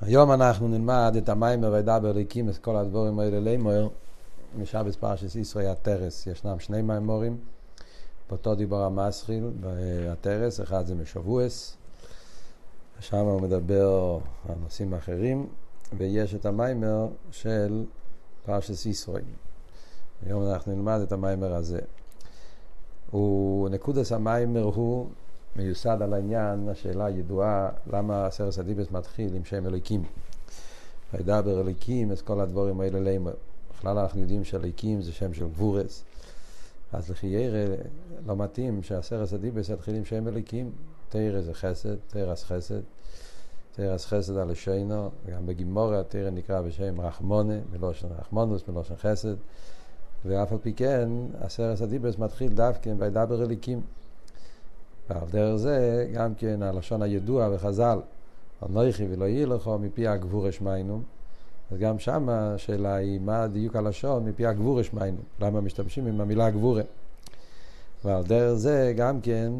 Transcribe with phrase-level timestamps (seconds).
[0.00, 3.90] היום אנחנו נלמד את המים וידבר אלוקים את כל הדבורים האלה לימור
[4.58, 6.26] משבס פרשס ישראל הטרס.
[6.26, 7.38] ישנם שני מימורים.
[8.28, 11.76] באותו דיבור המסחיל והטרס אחד זה משבועס
[13.00, 15.46] שם הוא מדבר על נושאים אחרים
[15.96, 17.84] ויש את המיימר של
[18.44, 19.22] פרשס ישראל.
[20.26, 21.80] היום אנחנו נלמד את המיימר הזה.
[23.14, 25.06] ונקודס המיימר הוא
[25.56, 30.02] מיוסד על העניין, השאלה הידועה, למה הסרס הדיבס מתחיל עם שם אליקים.
[31.14, 33.34] וידבר אליקים, אז כל הדבורים האלה לימר.
[33.72, 36.04] בכלל אנחנו יודעים שאליקים זה שם של גבורס.
[36.92, 37.74] אז לכי ירא
[38.26, 40.70] לא מתאים שהסרס הדיבס יתחיל עם שם אליקים.
[41.08, 42.80] תרא זה חסד, תרס חסד.
[43.72, 49.34] תרס חסד על השינו, גם בגימורה תרא נקרא בשם רחמונה, מלושן רחמונוס, מלושן חסד.
[50.24, 51.08] ואף על פי כן,
[51.40, 53.80] הסרס הדיבס מתחיל דווקא וידבר אליקים.
[55.10, 57.98] ועל דרך זה גם כן הלשון הידוע בחז"ל,
[58.66, 61.00] אנוכי ולא יהיה לך מפי הגבור אשמיינו.
[61.70, 66.50] אז גם שם השאלה היא מה דיוק הלשון מפי הגבור אשמיינו, למה משתמשים עם המילה
[66.50, 66.82] גבורה.
[68.04, 69.52] ועל דרך זה גם כן,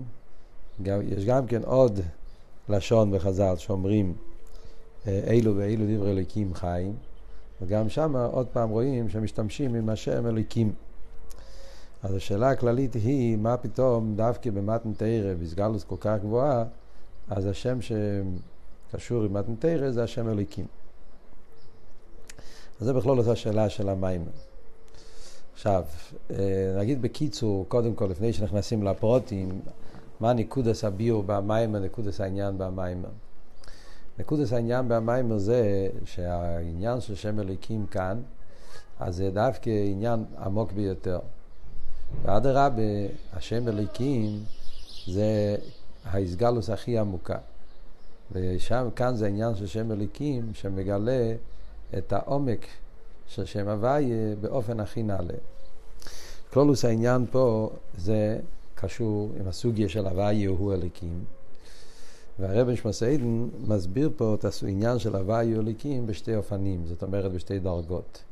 [0.83, 2.01] גם, יש גם כן עוד
[2.69, 4.15] לשון בחז"ל שאומרים
[5.07, 6.95] אה, אילו ואילו דברי אליקים חיים,
[7.63, 10.73] וגם שם עוד פעם רואים שמשתמשים עם השם אליקים.
[12.03, 16.65] אז השאלה הכללית היא, מה פתאום דווקא במתן תרא, בסגלוס כל כך גבוהה,
[17.31, 20.67] אז השם שקשור עם מתן תרא זה השם אליקים.
[22.81, 24.25] אז זה בכלול אותה שאלה של המים.
[25.55, 25.85] עכשיו,
[26.31, 26.37] אה,
[26.79, 29.61] נגיד בקיצור, קודם כל, לפני שנכנסים לפרוטים,
[30.21, 33.05] מה נקודס הביור במים, נקודס העניין במים.
[34.19, 38.21] נקודס העניין במים זה שהעניין של שם אליקים כאן,
[39.01, 41.19] אז זה דווקא עניין עמוק ביותר.
[42.23, 42.83] ואדרבה,
[43.33, 44.43] השם אליקים
[45.07, 45.57] זה
[46.05, 47.39] ההסגלוס הכי עמוקה.
[48.33, 51.35] ושם, כאן זה עניין של שם אליקים שמגלה
[51.99, 52.67] את העומק
[53.27, 55.35] של שם הוויה באופן הכי נעלה.
[56.53, 58.39] כלולוס העניין פה זה
[58.75, 61.25] קשור עם הסוגיה של הוויה הוא אליקים.
[62.39, 67.59] והרבן שמסעידן מסביר פה את העניין של הוויה הוא אליקים בשתי אופנים, זאת אומרת בשתי
[67.59, 68.23] דרגות.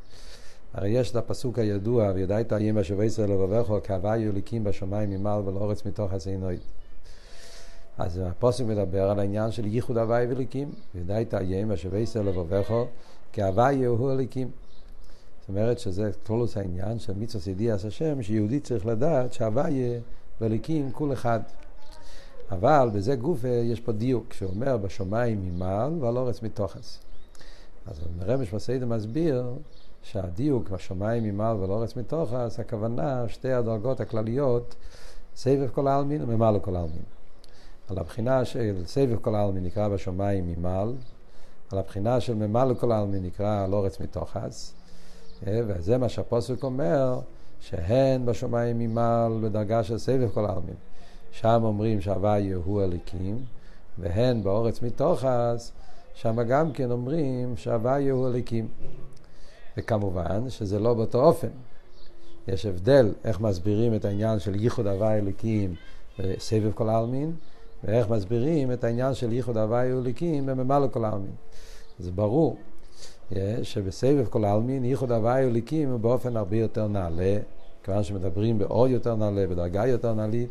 [0.77, 5.87] הרי יש את הפסוק הידוע, וידעת איים בשבי ישראל לבבך, כהווה אליקים בשמיים ממעל ולאורץ
[5.87, 6.57] מתוך הסינוי.
[7.99, 12.75] אז הפוסק מדבר על העניין של ייחוד הוואי וליקים, וידעת איים בשבי ישראל לבבך,
[13.33, 14.51] כהווה יהיו אליקים.
[15.41, 20.01] זאת אומרת שזה כלולוס העניין של מצווה ידיעס השם, שיהודי צריך לדעת שהוויה
[20.41, 21.41] וליקים כול אחד.
[22.51, 26.99] אבל בזה גוף יש פה דיוק, שאומר בשמיים ממעל ועל אורץ מתוכס.
[27.87, 29.45] אז רמש מסעידה מסביר
[30.11, 34.75] שהדיוק בשמיים ממעל ולאורץ מתוך, אז הכוונה, שתי הדרגות הכלליות,
[35.37, 37.03] סבב כל העלמין וממעל כל העלמין.
[37.89, 40.95] על הבחינה של סבב כל העלמין נקרא בשמיים ממעל,
[41.73, 44.75] על הבחינה של ממעל כל העלמין נקרא על אורץ מתוכס,
[45.47, 47.21] אה, וזה מה שהפוסק אומר,
[47.61, 50.77] שהן בשמיים ממעל בדרגה של סבב כל העלמין.
[51.31, 53.39] שם אומרים שהוויה הוא אליקים,
[53.99, 55.73] והן באורץ מתוכס,
[56.15, 58.69] שם גם כן אומרים שהוויה הוא אליקים.
[59.77, 61.49] וכמובן שזה לא באותו אופן.
[62.49, 65.75] יש הבדל איך מסבירים את העניין של ייחוד הוואי אליקים
[66.19, 67.33] בסבב כל העלמין,
[67.85, 71.35] ואיך מסבירים את העניין של ייחוד הוואי אליקים בממלא כל העלמין.
[71.99, 72.57] זה ברור
[73.37, 77.39] אה, שבסבב כל העלמין ייחוד הוואי אליקים הוא באופן הרבה יותר נעלה,
[77.85, 80.49] כיוון שמדברים באור יותר נעלה, בדרגה יותר נעלית,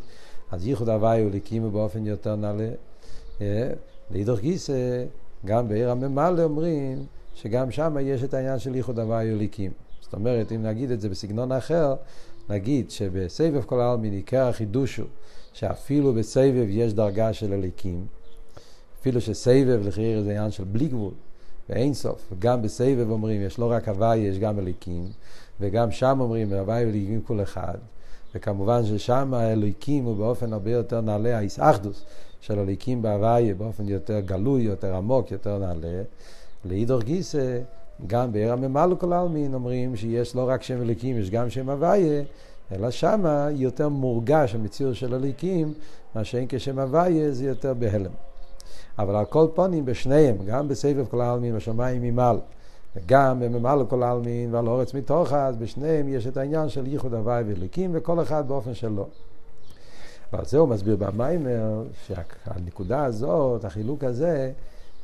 [0.51, 2.69] אז ייחוד הוואי אליקים הוא באופן יותר נעלה.
[3.41, 3.69] אה,
[4.11, 5.05] לאידוך גיסא,
[5.45, 9.71] גם בעיר הממלא אומרים שגם שם יש את העניין של ייחוד הוואי אליקים.
[10.01, 11.95] זאת אומרת, אם נגיד את זה בסגנון אחר,
[12.49, 15.07] נגיד שבסבב כל העלמין עיקר החידוש הוא
[15.53, 18.05] שאפילו בסבב יש דרגה של אליקים,
[18.99, 21.13] אפילו שסבב לחייר זה עניין של בלי גבול
[21.69, 25.07] ואין סוף, וגם בסבב אומרים יש לא רק הוואי, יש גם אליקים,
[25.59, 27.77] וגם שם אומרים הוואי אליקים כל אחד,
[28.35, 32.05] וכמובן ששם האליקים הוא באופן הרבה יותר נעלה, האיסאחדוס
[32.41, 36.03] של אליקים בהוואי באופן יותר גלוי, יותר עמוק, יותר נעלה.
[36.65, 37.59] לאידור גיסא,
[38.07, 42.23] גם בעיר הממלא כל העלמין אומרים שיש לא רק שם אליקים, יש גם שם הוויה,
[42.71, 45.73] אלא שמה יותר מורגש המציאות של אליקים,
[46.15, 48.11] מה שאין כשם הוויה זה יותר בהלם.
[48.99, 52.37] אבל על כל פונים בשניהם, גם בסבב כל העלמין, בשמיים ממעל,
[52.95, 57.43] וגם בממלא כל העלמין ועל אורץ מתוך, אז בשניהם יש את העניין של ייחוד הוויה
[57.47, 59.07] ואליקים, וכל אחד באופן שלו.
[60.33, 64.51] ועל זה הוא מסביר במיימר, שהנקודה הזאת, החילוק הזה,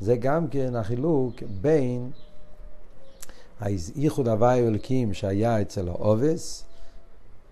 [0.02, 2.10] זה גם כן החילוק בין
[3.60, 6.64] הייחוד הוואי אלוקים שהיה אצל העובס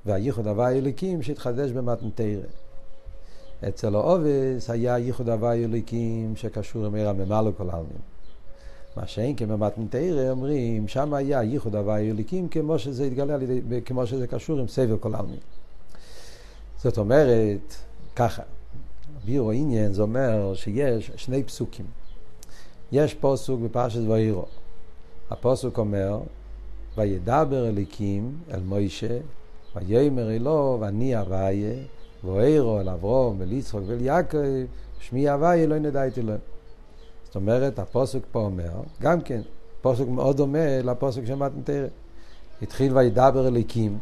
[0.05, 2.47] והייחוד הוואי אלוקים שהתחדש במתנתרא.
[3.67, 8.01] אצל העובס היה ייחוד הוואי אלוקים שקשור עם עיר הממלא כל העלמין.
[8.97, 13.81] מה שאין כן במתנתרא אומרים, שם היה ייחוד הוואי אליקים כמו שזה התגלה על ידי,
[13.81, 15.39] כמו שזה קשור עם סבל כל העלמין.
[16.77, 17.75] זאת אומרת,
[18.15, 18.41] ככה,
[19.25, 21.85] בירו עניין זה אומר שיש שני פסוקים.
[22.91, 24.45] יש פוסוק בפרשת ואירו.
[25.29, 26.19] הפוסוק אומר,
[26.97, 29.17] וידבר אליקים אל מוישה,
[29.75, 31.75] ויאמר אלו, ואני אביה,
[32.23, 34.37] ואירו אל אברום, ואל יצחוק ואל יעקב,
[34.99, 36.39] שמי אביה, לא נדע את אלוהים.
[37.25, 38.71] זאת אומרת, הפוסק פה אומר,
[39.01, 39.41] גם כן,
[39.81, 41.87] פוסק מאוד דומה לפוסק של מתנתרא.
[42.61, 43.99] התחיל וידבר אליקים,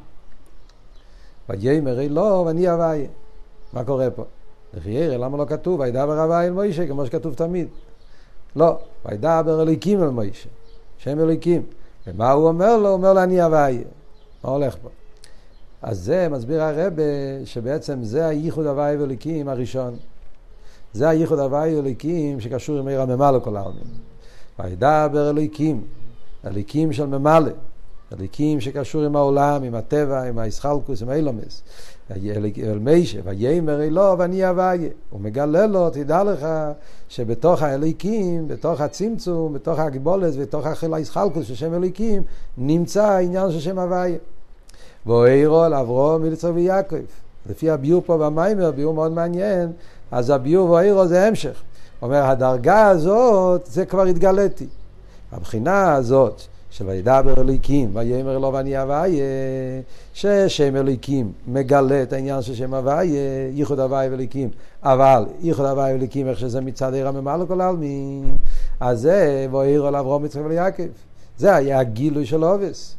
[1.50, 3.08] ויאמר אלו, ואני אביה.
[3.74, 4.24] מה קורה פה?
[4.74, 7.68] לחיירא, למה לא כתוב וידבר אביה אל מוישה, כמו שכתוב תמיד?
[8.58, 10.50] לא, וידבר אליקים אל מוישה,
[10.98, 11.64] שם אליקים.
[12.08, 12.88] ומה הוא אומר לו?
[12.88, 13.82] הוא אומר לו אני אביה.
[14.44, 14.90] מה הולך פה?
[15.82, 17.04] אז זה מסביר הרבה
[17.46, 19.96] שבעצם זה הייחוד הוואי ואליקים הראשון.
[20.94, 23.84] זה הייחוד הוואי ואליקים שקשור עם עיר הממלא כל העלמין.
[24.60, 25.84] וידבר אליקים,
[26.46, 27.52] אליקים של ממלא.
[28.14, 31.62] אליקים שקשור עם העולם, עם הטבע, עם הישחלקוס, עם אילומס.
[32.12, 34.90] אל מישה, ויאמר אלו ואני אביה.
[35.10, 36.48] הוא מגלה לו, תדע לך,
[37.10, 42.24] שבתוך האליקים, בתוך הצמצום, בתוך הגיבולת, בתוך הישחלקוס של שם אליקים,
[42.58, 44.18] נמצא העניין של שם אביה.
[45.06, 46.96] ואוירו על אברום מליצור ויעקב.
[47.50, 49.72] לפי הביור פה במיימר, ביור מאוד מעניין,
[50.12, 51.62] אז הביור ואוירו זה המשך.
[52.02, 54.68] אומר, הדרגה הזאת, זה כבר התגליתי.
[55.32, 59.22] הבחינה הזאת, של וידבר אליקים, ויאמר לו ואני אביה,
[60.14, 63.04] ששם אליקים מגלה את העניין של שם אביה,
[63.54, 64.50] ייחוד אביה ואליקים,
[64.84, 68.36] אבל ייחוד אביה ואליקים, איך שזה מצד עיר הממה לכל העלמין,
[68.80, 70.84] אז זה ואירו לאברום יצחק וליעקב.
[71.38, 72.96] זה היה הגילוי של עובס.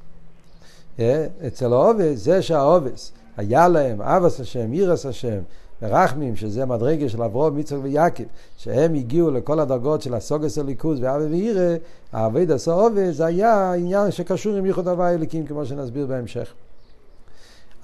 [1.46, 5.38] אצל העובס, זה שהעובס היה להם אבס השם, אירס השם,
[5.82, 8.24] ורחמים, שזה מדרגה של אברום, מצחק ויעקב,
[8.56, 11.76] שהם הגיעו לכל הדרגות של הסוגס הליכוז ואבי ואירא,
[12.12, 16.52] העבד הסעובס, זה היה עניין שקשור עם ייחוד הוואי אליקים, כמו שנסביר בהמשך.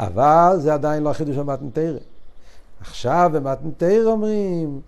[0.01, 1.99] אבל זה עדיין לא החידוש של מתנתרא.
[2.81, 4.81] עכשיו במתנתרא אומרים,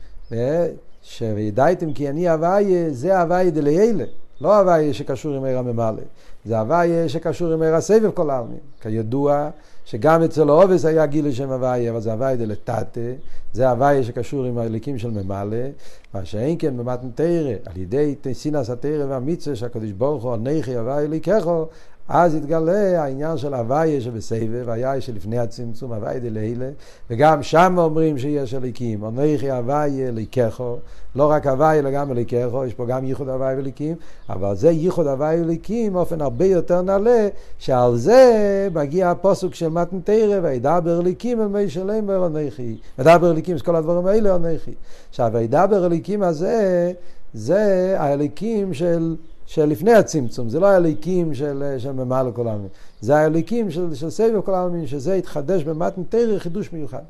[1.02, 4.04] שוידעתם כי אני הוויה, זה הוויה דליילה.
[4.40, 6.02] לא הוויה שקשור עם עיר הממלא,
[6.44, 8.58] זה הוויה שקשור עם עיר הסבב כל העלמין.
[8.80, 9.50] כידוע,
[9.86, 13.12] שגם אצל העובס היה גיל לשם הוויה, אבל זה הוויה דלתתא,
[13.52, 15.56] זה הוויה שקשור עם הליקים של ממלא,
[16.14, 21.66] מה שאין כן במתנתרא, על ידי סינס התרא והמצווה שהקדוש ברוך הוא, נכי הוויה ליקחו,
[22.08, 26.68] אז התגלה העניין של הוויה שבסבב, הוויה שלפני הצמצום, הוויה דלילה,
[27.10, 30.76] וגם שם אומרים שיש אליקים, אנכי הוויה אליקךו,
[31.16, 33.96] לא רק הוויה אלא גם אליקךו, יש פה גם ייחוד הוויה אליקים,
[34.28, 40.40] אבל זה ייחוד הוויה אליקים באופן הרבה יותר נעלה, שעל זה מגיע הפוסוק של מתנתרא,
[40.42, 44.74] וידבר אליקים אל מי שלם אנכי, וידבר אליקים, כל הדברים האלה אנכי.
[45.08, 46.92] עכשיו, וידבר אליקים הזה,
[47.34, 49.16] זה האליקים של...
[49.46, 52.68] שלפני הצמצום, זה לא הליקים של, של ממלא כל העלמין,
[53.00, 57.02] זה הליקים של, של סבב כל העלמין, שזה התחדש במתן תרא חידוש מיוחד.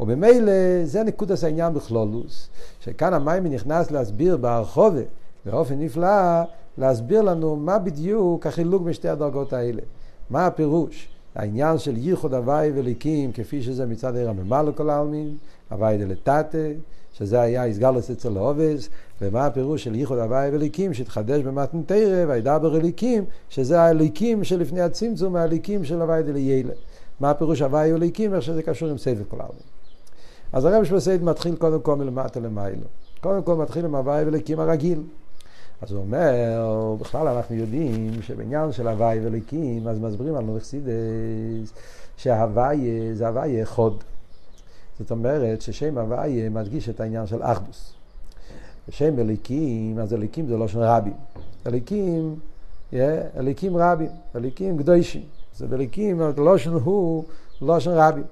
[0.00, 0.52] וממילא
[0.84, 2.48] זה נקודת העניין בכלולוס,
[2.80, 5.02] שכאן המים נכנס להסביר בהרחובה,
[5.46, 6.42] באופן נפלא,
[6.78, 9.82] להסביר לנו מה בדיוק החילוק בשתי הדרגות האלה.
[10.30, 11.08] מה הפירוש?
[11.34, 15.36] העניין של ייחוד הוואי וליקים, כפי שזה מצד עיר הממלא כל העלמין,
[15.70, 16.72] הוואי דלתתא,
[17.12, 18.88] שזה היה איסגלוס אצל העובס,
[19.20, 25.36] ומה הפירוש של ייחוד הוואי וליקים שהתחדש במתן תרא, וידבר אליקים, שזה האליקים שלפני הצמצום,
[25.36, 26.72] האליקים של הוואי דליילה.
[27.20, 29.58] מה הפירוש הוואי וליקים, איך שזה קשור עם סבב כל העולם.
[30.52, 32.86] אז הרב שבסייד מתחיל קודם כל מלמטה למיילו.
[33.20, 35.02] קודם כל מתחיל עם הוואי וליקים הרגיל.
[35.82, 41.72] אז הוא אומר, בכלל אנחנו יודעים שבעניין של הוואי וליקים, אז מסבירים על נורכסידס,
[42.16, 44.04] שהוואי זה הוואי חוד.
[44.98, 47.92] זאת אומרת ששם הוויה מדגיש את העניין של אחדוס.
[48.90, 51.14] שם אליקים, אז אליקים זה לא של רבים.
[51.66, 52.36] אליקים,
[53.36, 55.22] אליקים רבים, אליקים קדושים.
[55.56, 56.20] זה אליקים,
[56.56, 57.24] של הוא,
[57.62, 58.24] לא של רבים.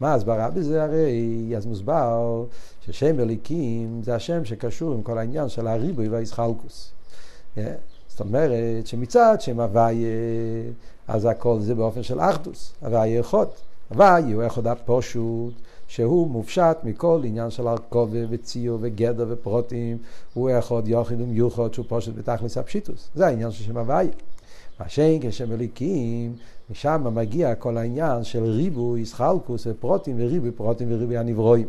[0.00, 2.44] מה אז ברבי זה הרי, אז מוסבר
[2.86, 6.92] ששם אליקים זה השם שקשור עם כל העניין של הריבוי והאיסחלקוס.
[8.08, 10.08] זאת אומרת שמצד שם הוויה,
[11.08, 13.54] אז הכל זה באופן של אחדוס, הוויה אחות.
[13.90, 15.54] הוויה הוא אחד הפושוט.
[15.92, 19.98] שהוא מופשט מכל עניין של הרכובה וציור וגדר ופרוטים,
[20.34, 23.10] הוא אחד יוחיד ומיוחד שהוא פושט בתכלס הפשיטוס.
[23.14, 24.10] זה העניין של שם הוויה.
[24.80, 26.34] מה שאין כשם אליקים,
[26.70, 31.68] משם מגיע כל העניין של ריבוי סחלקוס ופרוטים וריבוי פרוטים וריבוי הנברואים.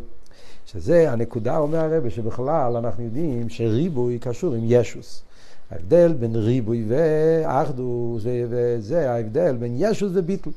[0.66, 5.22] שזה הנקודה, אומר הרבה, שבכלל אנחנו יודעים שריבוי קשור עם ישוס.
[5.70, 10.52] ההבדל בין ריבוי ואחדוס, וזה ההבדל בין ישוס וביטול.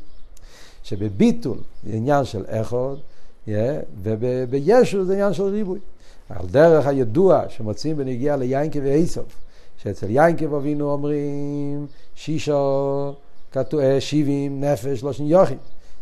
[0.83, 2.95] שבביטול עניין של אחד,
[4.03, 5.79] ובישו זה עניין של ריבוי.
[6.29, 9.25] על דרך הידוע שמוצאים בנגיעה ליינקי ואיסוף,
[9.77, 13.13] שאצל יינקב אבינו אומרים שישו,
[13.99, 15.55] שבעים נפש לא יוכי.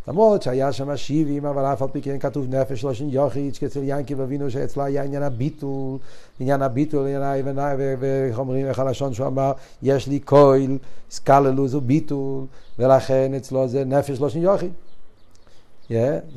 [0.07, 4.21] למרות שהיה שם שבעים, אבל אף על פי כן כתוב נפש לא יוכי, אצל יינקב
[4.21, 5.97] אבינו שאצלו היה עניין הביטול,
[6.39, 7.21] עניין הביטול, עניין
[7.99, 9.51] ואיך אומרים, איך הלשון שהוא אמר,
[9.83, 10.77] יש לי כהל,
[11.11, 12.43] סקללוס וביטול,
[12.79, 14.69] ולכן אצלו זה נפש לא יוכי.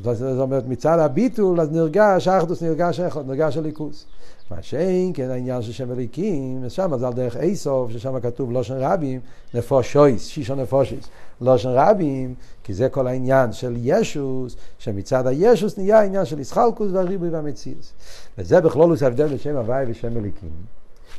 [0.03, 4.07] זאת אומרת, מצד הביטול, אז נרגש, האחדוס נרגש אחד, נרגש הליכוס.
[4.51, 8.75] מה שאין כן העניין של שם אליקים, שם זה על דרך איסוף, ששם כתוב לושן
[8.79, 9.21] רבים,
[9.55, 11.05] נפושויס, שישו נפושיס.
[11.41, 17.29] לושן רבים, כי זה כל העניין של ישוס, שמצד הישוס נהיה העניין של ישחלקוס והריבוי
[17.29, 17.93] והמציאוס.
[18.39, 20.51] וזה בכלולוס ההבדל בשם הוואי ושם אליקים.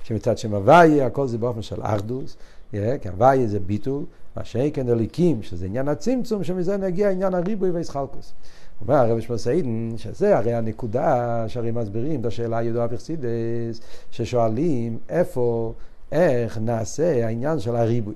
[0.03, 2.37] שמצד שם הוואי הכל זה באופן של אחדוס,
[2.71, 4.03] כי הוואי זה ביטול,
[4.39, 8.33] מה שאין כן אליקים, שזה עניין הצמצום, שמזה נגיע עניין הריבוי והישחלקוס.
[8.81, 13.81] אומר הרב שמסעידן, שזה הרי הנקודה שהרי מסבירים את השאלה הידועה בחסידס,
[14.11, 15.73] ששואלים איפה,
[16.11, 18.13] איך נעשה העניין של הריבוי.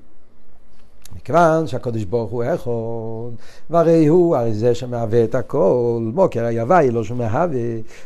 [1.15, 3.35] מכיוון שהקדוש ברוך הוא אחד,
[3.69, 7.59] והרי הוא הרי זה שמהווה את הכל, מוקר היוואי לא שהוא מהווה,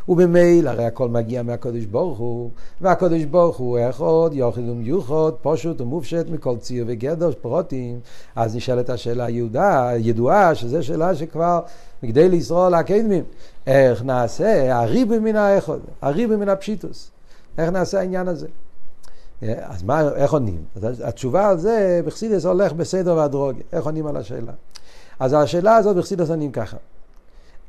[0.09, 2.49] ובמילא הרי הכל מגיע מהקדוש ברוך הוא,
[2.81, 7.99] והקדוש ברוך הוא אחד, יוכל ומיוחד, פשוט ומופשט מכל ציר וגדר פרוטים,
[8.35, 11.59] אז נשאלת השאלה היהודה, ידועה, שזו שאלה שכבר
[12.01, 13.23] כדי לשרול הקדמים,
[13.67, 17.11] איך נעשה הריבי מן האחד, הריבי מן הפשיטוס,
[17.57, 18.47] איך נעשה העניין הזה.
[19.41, 20.63] אז מה, איך עונים?
[20.75, 24.51] אז התשובה על זה בחסידס הולך בסדר והדרוג, איך עונים על השאלה?
[25.19, 26.77] אז השאלה הזאת בחסידס עונים ככה.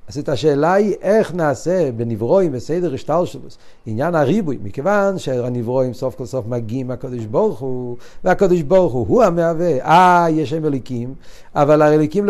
[0.08, 6.26] אז את השאלה היא איך נעשה בנברואים בסדר השטלשלוס, עניין הריבוי, מכיוון שהנברואים סוף כל
[6.26, 11.14] סוף מגיעים מהקדוש ברוך הוא, והקדוש ברוך הוא הוא המהווה, אה, יש שם אליקים,
[11.54, 11.82] אבל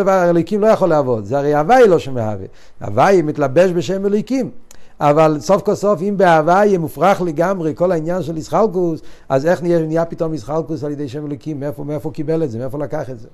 [0.09, 2.47] הליקים לא יכול לעבוד, זה הרי הוואי לא שמהווה,
[2.81, 4.51] הוואי מתלבש בשם אליקים.
[5.01, 9.63] אבל סוף כל סוף אם באהבה יהיה מופרך לגמרי כל העניין של ישחלקוס, אז איך
[9.63, 13.11] נהיה, נהיה פתאום ישחלקוס על ידי שם אליקים, מאיפה, מאיפה קיבל את זה, מאיפה לקח
[13.11, 13.29] את זה.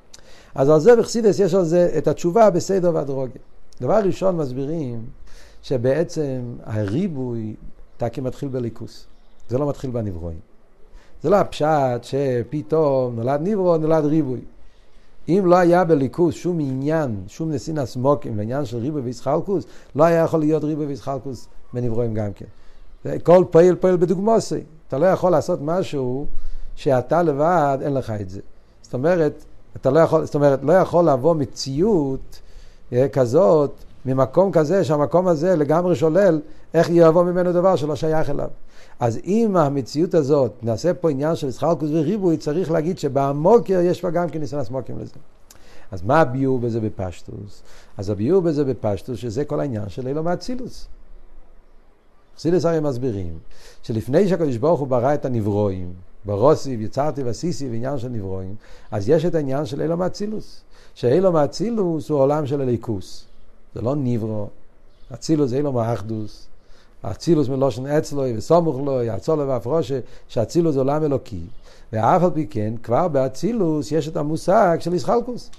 [0.55, 3.43] אז על זה בחסידס יש על זה את התשובה בסדר והדרוגיה.
[3.81, 5.05] דבר ראשון מסבירים
[5.63, 7.55] שבעצם הריבוי
[7.97, 9.07] טקי מתחיל בליכוס,
[9.49, 10.39] זה לא מתחיל בנברואים.
[11.23, 14.41] זה לא הפשט שפתאום נולד נברו, נולד ריבוי.
[15.29, 19.65] אם לא היה בליכוס שום עניין, שום נסין סמוקים לעניין של ריבוי וישחלקוס,
[19.97, 22.45] לא היה יכול להיות ריבוי וישחלקוס בנברואים גם כן.
[23.23, 24.61] כל פועל פועל בדוגמוסי.
[24.89, 26.27] אתה לא יכול לעשות משהו
[26.77, 28.41] שאתה לבד אין לך את זה.
[28.83, 29.45] זאת אומרת,
[29.77, 32.41] אתה לא יכול, זאת אומרת, לא יכול לבוא מציאות
[33.13, 33.71] כזאת,
[34.07, 36.41] ממקום כזה, שהמקום הזה לגמרי שולל,
[36.75, 38.49] איך יבוא ממנו דבר שלא שייך אליו.
[39.01, 44.11] אז אם המציאות הזאת, נעשה פה עניין של ישחלקוס וריבוי, צריך להגיד שבמוקר יש פה
[44.11, 45.15] גם כן ניסיון הסמוקים לזה.
[45.93, 47.63] אז מה הביאור בזה בפשטוס?
[47.97, 50.87] אז הביאור בזה בפשטוס, שזה כל העניין של אילו מאצילוס.
[52.37, 53.39] חסידס הרי מסבירים
[53.83, 55.93] שלפני שהקדוש ברוך הוא ברא את הנברואים,
[56.25, 58.55] ברוסיב, יצרתי וסיסי ועניין של נברואים,
[58.91, 60.61] אז יש את העניין של אילו מאצילוס.
[60.95, 63.25] שאילום האצילוס הוא עולם של הליכוס.
[63.75, 64.49] זה לא ניברו,
[65.15, 66.47] אצילוס זה אילום האחדוס.
[67.03, 71.41] אצילוס מלושן אצלוי וסומוך לו, יעצולו והפרושה, שאצילוס זה עולם אלוקי.
[71.93, 75.51] ואף על פי כן, כבר באצילוס יש את המושג של ישחלקוס.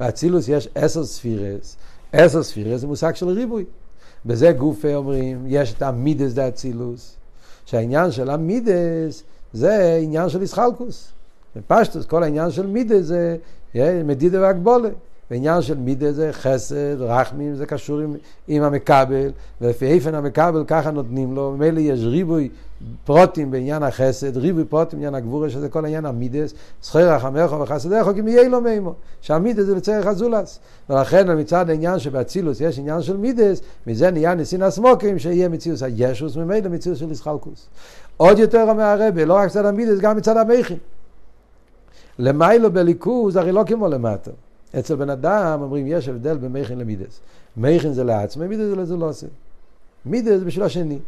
[0.00, 1.76] באצילוס יש עשר ספירס.
[2.12, 3.64] עשר ספירס זה מושג של ריבוי.
[4.26, 7.16] בזה גופה אומרים, יש את המידס דה אצילוס.
[7.66, 11.12] שהעניין של המידס זה עניין של ישחלקוס.
[11.56, 13.36] בפשטוס, כל העניין של מידס זה
[14.04, 14.88] מדידה והגבולה.
[15.30, 18.16] בעניין של מידה זה חסד, רחמים, זה קשור עם,
[18.48, 22.48] עם המקבל, ולפי איפן המקבל ככה נותנים לו, ממילא יש ריבוי
[23.04, 28.20] פרוטים בעניין החסד, ריבוי פרוטים בעניין הגבורה, שזה כל העניין המידס, זכר רחמך וחסדך, כי
[28.20, 30.58] מי לו מימו, שהמידס זה לצריך הזולס.
[30.90, 36.36] ולכן מצד העניין שבאצילוס יש עניין של מידס, מזה נהיה ניסין הסמוקים, שיהיה מציאוס הישוס,
[36.36, 37.68] ממילא מציאוס של ישחלקוס.
[38.16, 40.78] עוד יותר אומר הרבה, לא רק מצד המידס, גם מצד המכין.
[42.18, 44.30] למיילו בליכוז הרי לא כמו למטה.
[44.78, 47.20] אצל בן אדם אומרים יש הבדל בין מייכין למידס.
[47.56, 49.26] מייכין זה לעצמי, מידס זה לא עושה.
[50.06, 50.98] מידס בשביל השני.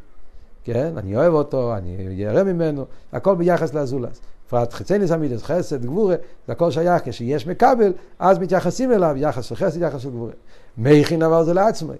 [0.66, 4.20] כן, אני אוהב אותו, אני ירא ממנו, הכל ביחס לאזולס.
[4.46, 6.14] בפרט חצי ניסה מידס, חסד, גבורה,
[6.46, 10.32] זה הכל שייך, כשיש מקבל, אז מתייחסים אליו, יחס של חסד, יחס של גבורה.
[10.78, 11.94] מייכין אבל זה לעצמי.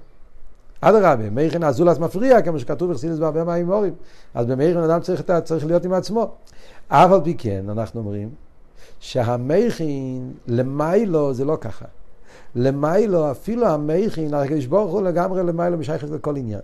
[0.81, 3.95] אדרבה, מייכין אזולס מפריע, כמו שכתוב בחסינס בהרבה מים מורים.
[4.35, 6.31] אז במייכין אדם צריך, צריך להיות עם עצמו.
[6.89, 8.29] אף על פי כן, אנחנו אומרים,
[9.01, 11.85] שהמכין למיילו זה לא ככה.
[12.55, 16.61] למיילו, אפילו המכין, הקדוש ברוך הוא לגמרי למיילו משייכת לכל עניין.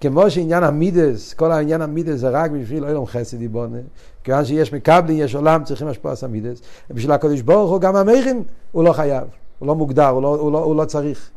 [0.00, 3.78] כמו שעניין המידס, כל העניין המידס זה רק בשביל אילום חסד יבונה,
[4.24, 6.60] כיוון שיש מקבלים, יש עולם, צריכים השפוע המידס,
[6.90, 9.24] ובשביל הקדוש ברוך הוא גם המכין הוא לא חייב,
[9.58, 11.30] הוא לא מוגדר, הוא לא, הוא לא, הוא לא צריך.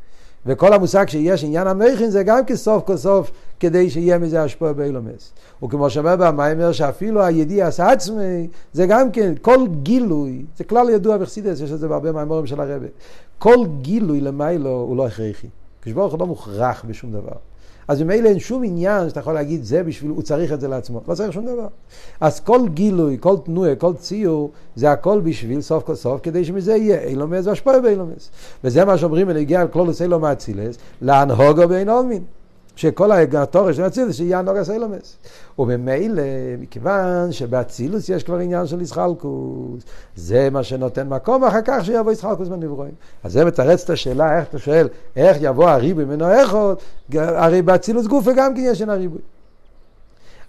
[0.45, 5.33] וכל המושג שיש עניין המכין זה גם כסוף כל סוף כדי שיהיה מזה השפוע באילומס.
[5.63, 11.61] וכמו שאומר במיימר שאפילו הידיעס עצמי זה גם כן כל גילוי, זה כלל ידוע בחסידס,
[11.61, 12.85] יש את זה בהרבה מהמורים של הרבה.
[13.37, 15.47] כל גילוי למיילו הוא לא הכרחי.
[15.81, 17.37] כשברוך הוא לא מוכרח בשום דבר.
[17.87, 21.01] אז ממילא אין שום עניין שאתה יכול להגיד זה בשביל, הוא צריך את זה לעצמו.
[21.07, 21.67] לא צריך שום דבר.
[22.21, 26.75] אז כל גילוי, כל תנועה, כל ציור, זה הכל בשביל סוף כל סוף, כדי שמזה
[26.75, 28.29] יהיה אילומס והשפועה באילומס.
[28.63, 32.23] וזה מה שאומרים בנגיע על כלולוס אילום אצילס, להנהוגו בין עולמין.
[32.77, 35.17] שכל התורש של אצילוס שיהיה הנוגס אילומס.
[35.59, 36.23] וממילא,
[36.59, 39.83] מכיוון שבאצילוס יש כבר עניין של ישחלקוס,
[40.15, 42.93] זה מה שנותן מקום אחר כך שיבוא ישחלקוס בנברואים.
[43.23, 46.81] אז זה מתרץ את השאלה, איך אתה שואל, איך יבוא הריבוי ממנו איכות,
[47.13, 49.21] הרי באצילוס גופה גם כן יש אין הריבוי.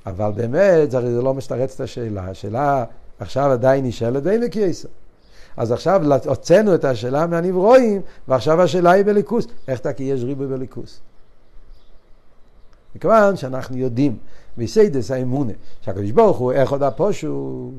[0.07, 2.85] אבל באמת, זה לא מתרץ את השאלה, השאלה
[3.19, 4.89] עכשיו עדיין נשאלת די מקייסר.
[5.57, 9.47] אז עכשיו הוצאנו את השאלה מהנברואים, ועכשיו השאלה היא בליכוס.
[9.69, 11.01] איך אתה כי יש ריבוי בליכוס?
[12.99, 14.17] מכיוון שאנחנו יודעים
[14.59, 17.75] בסיידס האמונה שהקדוש ברוך הוא איך עוד הפושוט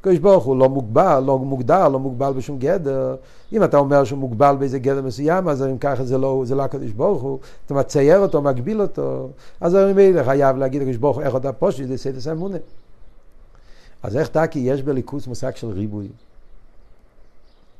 [0.00, 3.16] הקדוש ברוך הוא לא מוגבל, לא מוגדר, לא מוגבל בשום גדר.
[3.52, 6.62] אם אתה אומר שהוא מוגבל באיזה גדר מסוים, אז אם ככה זה לא, זה לא
[6.62, 9.28] הקדוש ברוך הוא, אתה מצייר אותו, מגביל אותו,
[9.60, 12.56] אז אני ממילא חייב להגיד לקדוש ברוך הוא איך עוד הפושוט, זה סיידס האמונה.
[14.02, 16.08] אז איך טקי יש בליכוס מושג של ריבוי?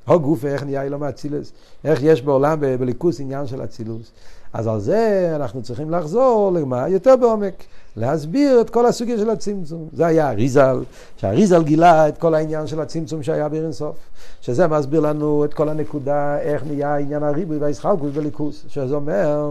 [0.08, 1.52] הו גוף איך נהיה אילום אצילוס,
[1.84, 4.12] איך יש בעולם בליכוס עניין של אצילוס.
[4.52, 7.64] אז על זה אנחנו צריכים לחזור למה יותר בעומק,
[7.96, 9.88] להסביר את כל הסוגיה של הצמצום.
[9.92, 10.84] זה היה אריזל,
[11.16, 13.96] שהאריזל גילה את כל העניין של הצמצום שהיה באירנסוף,
[14.40, 19.50] שזה מסביר לנו את כל הנקודה, איך נהיה עניין הריבוי והישחלקות בליכוס, שזה אומר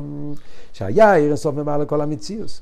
[0.74, 2.62] שהיה אירנסוף ממעל לכל המציאוס.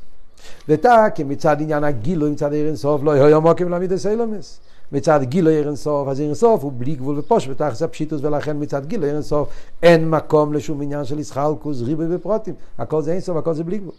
[0.69, 4.59] ותא כמצד עניין הגילוי, מצד אירנסוף, לא יהיו מוקים למידס אילומס.
[4.91, 8.85] מצד גילו ערן סוף, אז ערן סוף הוא בלי גבול ופוש ותחס הפשיטוס, ולכן מצד
[8.85, 9.49] גילו ערן סוף
[9.83, 12.53] אין מקום לשום עניין של ישחלקוס, ריבי ופרוטים.
[12.77, 13.93] הכל זה אין סוף, הכל זה בלי גבול.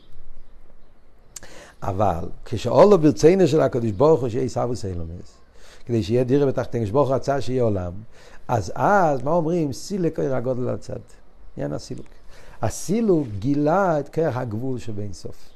[1.83, 5.39] אבל כשאולו ברצינו של הקדוש ברוך הוא שיהיה סבוס אילומס,
[5.87, 7.93] כדי שיהיה דירה בתחתן, כשברוך רצה שיהיה עולם,
[8.49, 9.73] אז אז, מה אומרים?
[9.73, 10.99] סילק עיר הגודל לצד.
[11.57, 12.07] עניין הסילוק.
[12.63, 15.56] הסילוק גילה את כרך הגבול שבין סוף.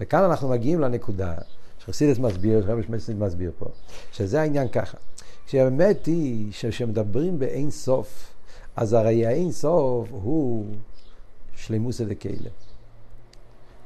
[0.00, 1.34] וכאן אנחנו מגיעים לנקודה
[1.78, 3.66] שחסידס מסביר, שרבי שמסית מסביר פה,
[4.12, 4.96] שזה העניין ככה.
[5.46, 8.32] כשהאמת היא שכשמדברים באין סוף,
[8.76, 10.66] אז הרי האין סוף הוא
[11.56, 12.50] שלימוס דקיילה.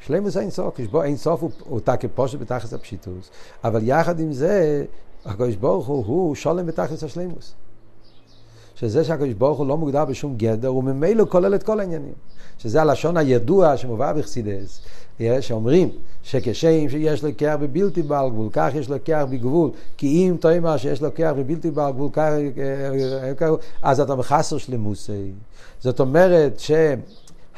[0.00, 3.30] שלימוס אין סוף, כשבו אין סוף הוא, הוא תקי פושט בתכלס הפשיטוס,
[3.64, 4.84] אבל יחד עם זה,
[5.24, 7.54] הקדוש ברוך הוא, הוא שולם בתכלס השלימוס.
[8.74, 12.12] שזה שהקדוש ברוך הוא לא מוגדר בשום גדר, הוא ממילא כולל את כל העניינים.
[12.58, 14.80] שזה הלשון הידוע שמובא בחסידס,
[15.40, 15.88] שאומרים
[16.22, 20.76] שכשם שיש לו כיח בבלתי בעל גבול, כך יש לו כיח בגבול, כי אם תאמר
[20.76, 22.10] שיש לו כיח בבלתי בעל גבול,
[23.36, 23.46] כך,
[23.82, 25.30] אז אתה מחסר שלמוסי.
[25.80, 26.70] זאת אומרת ש...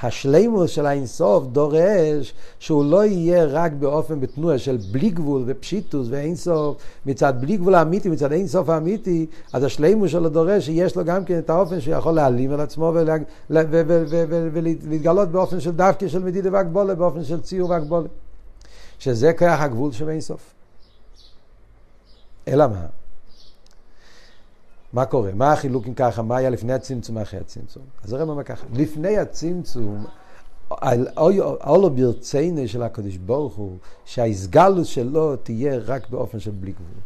[0.02, 6.76] השלימוס של האינסוף דורש שהוא לא יהיה רק באופן בתנועה של בלי גבול ופשיטוס ואינסוף
[7.06, 11.38] מצד בלי גבול האמיתי, מצד אינסוף האמיתי, אז השלימוס שלו דורש שיש לו גם כן
[11.38, 12.92] את האופן שיכול להעלים על עצמו
[14.52, 18.08] ולהתגלות באופן של דווקא של מדידה והגבולה, באופן של ציור והגבולה.
[18.98, 20.40] שזה כוח הגבול של אינסוף.
[22.48, 22.86] אלא מה?
[24.96, 25.30] מה קורה?
[25.34, 26.22] מה החילוק אם ככה?
[26.22, 27.82] מה היה לפני הצמצום, מה אחרי הצמצום?
[28.04, 30.04] אז הרב אומר ככה, לפני הצמצום,
[31.66, 37.00] אולו ברציינו של הקדוש ברוך הוא, שהאיסגלוס שלו תהיה רק באופן של בלי גבול.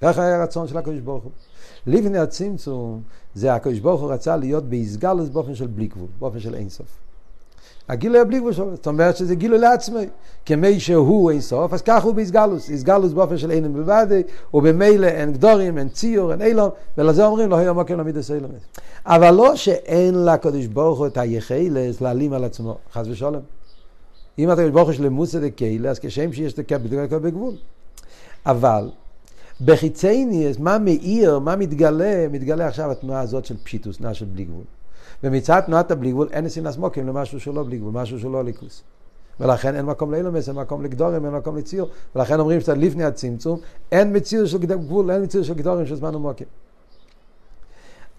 [0.00, 1.32] ככה היה הרצון של הקדוש ברוך הוא.
[1.86, 3.02] לפני הצמצום,
[3.34, 7.05] זה הקדוש ברוך הוא רצה להיות באיסגלוס באופן של בלי גבול, באופן של אינסוף.
[7.88, 10.06] הגילוי הבלי גבול שלו, זאת אומרת שזה גילוי לעצמי.
[10.46, 12.70] כמי שהוא אין סוף, אז ככה הוא באיסגלוס.
[12.70, 14.06] איסגלוס באופן של אינם בלבד,
[14.54, 18.50] ובמילא אין גדורים, אין ציור, אין אילום, ולזה אומרים לו, היום מוקר למידס אילום.
[19.06, 23.42] אבל לא שאין לקדוש ברוך הוא את היחלס להעלים על עצמו, חס ושלום.
[24.38, 27.54] אם אתה ברוך הוא של מוסד הקהילה, אז כשם שיש את הקפיטל בגבול.
[28.46, 28.90] אבל
[29.64, 34.64] בחיצייני, מה מאיר, מה מתגלה, מתגלה עכשיו התנועה הזאת של פשיטוס, תנועה של בלי גבול.
[35.22, 38.82] ומצד תנועת הבלי גבול אין נסינס מוקים למשהו שלא בלי גבול, משהו שלא ליכוס.
[39.40, 43.58] ולכן אין מקום לאילומס, אין מקום לגדורים, אין מקום לציור, ולכן אומרים שאתה לפני הצמצום,
[43.92, 46.46] אין מציאות של גבול, אין מציאות של גדורים של זמן ומוקים.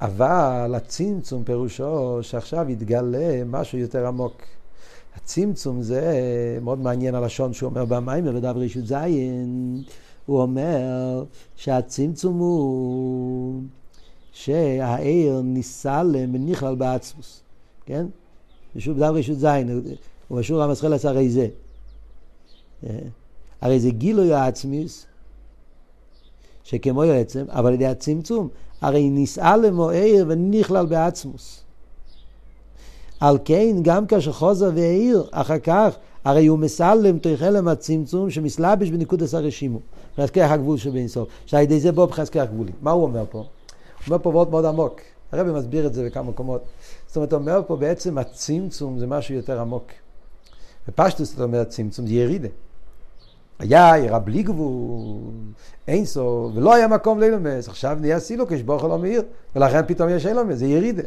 [0.01, 4.41] אבל הצמצום פירושו שעכשיו יתגלה משהו יותר עמוק.
[5.15, 6.19] הצמצום זה
[6.61, 9.83] מאוד מעניין הלשון שהוא אומר במים בדף רשות זין,
[10.25, 11.23] הוא אומר
[11.55, 13.61] שהצמצום הוא
[14.43, 17.41] שהעיר ניסה ונכלל בעצמוס,
[17.85, 18.05] כן?
[18.75, 19.81] ושוב בדף רשות זין,
[20.31, 21.47] ובשור המסחלס הרי זה.
[23.61, 25.05] הרי זה גילוי העצמיס,
[26.63, 28.49] שכמו עצם, אבל על ידי הצמצום,
[28.81, 31.63] הרי נישאה למוער ונכלל בעצמוס.
[33.19, 38.89] על כן, גם כאשר חוזר והעיר, אחר כך, הרי הוא מסלם תוך הלם הצמצום שמסלבש
[38.89, 39.79] בנקודס הרשימו.
[40.17, 41.29] חזקי הגבול שבאינסוף.
[41.45, 42.73] שעל ידי זה בו בחזקי הגבולים.
[42.81, 43.43] מה הוא אומר פה?
[44.07, 44.99] אומר פה מאוד מאוד עמוק.
[45.31, 46.63] הרבי מסביר את זה בכמה מקומות.
[47.07, 49.87] זאת אומרת, הוא אומר פה בעצם הצמצום זה משהו יותר עמוק.
[50.87, 52.47] בפשטוס זאת אומרת צמצום זה ירידה.
[53.59, 55.31] היה עירה בלי גבול,
[55.87, 59.21] אין סוף, ולא היה מקום לאילומס, עכשיו נהיה סילוקש, ברוך לא מאיר,
[59.55, 61.03] ולכן פתאום יש אילומס, זה ירידה.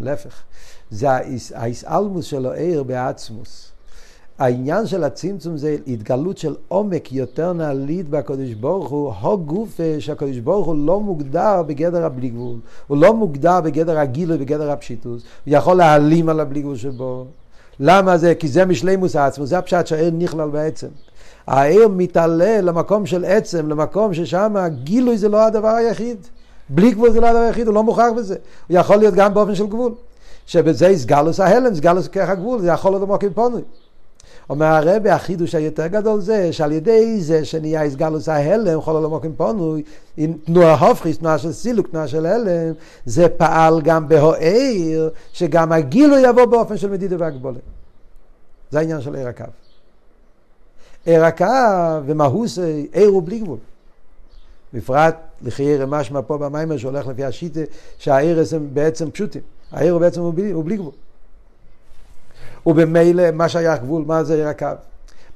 [0.00, 0.42] להפך.
[0.90, 1.08] זה
[1.54, 3.73] האיסאלמוס של העיר בעצמוס.
[4.38, 10.38] העניין של הצמצום זה התגלות של עומק יותר נעלית בקדוש ברוך הוא, הו גוף שהקדוש
[10.38, 15.54] ברוך הוא לא מוגדר בגדר הבלי גבול, הוא לא מוגדר בגדר הגילוי, בגדר הפשיטוס, הוא
[15.54, 17.24] יכול להעלים על הבלי גבול שבו.
[17.80, 18.34] למה זה?
[18.34, 20.88] כי זה משלימוס העצמוס, זה הפשט שהעיר נכלל בעצם.
[21.46, 26.16] העיר מתעלה למקום של עצם, למקום ששם הגילוי זה לא הדבר היחיד.
[26.68, 28.36] בלי גבול זה לא הדבר היחיד, הוא לא מוכרח בזה.
[28.68, 29.92] הוא יכול להיות גם באופן של גבול.
[30.46, 33.62] שבזה יסגלוס ההלם, סגלוס כרך הגבול, זה יכול להיות עמוק פונוי.
[34.50, 39.82] אומר הרבי, החידוש היותר גדול זה שעל ידי זה שנהיה הסגלוס ההלם, להיות עמוק פונוי,
[40.16, 46.20] עם תנועה הופכיס, תנועה של סילוק, תנועה של הלם, זה פעל גם בהוער, שגם הגילוי
[46.28, 47.58] יבוא באופן של מדידה והגבולה.
[48.70, 49.44] זה העניין של עיר הקו.
[51.04, 51.44] עיר הקו
[52.06, 52.58] ומהוס
[52.92, 53.58] עיר הוא בלי גבול.
[54.74, 57.60] בפרט לחייר משמע פה במיימר שהולך לפי השיטה
[58.52, 59.42] הם בעצם פשוטים.
[59.72, 60.92] העיר בעצם הוא בלי, הוא בלי גבול.
[62.66, 64.66] ובמילא מה שייך גבול, מה זה עיר הקו?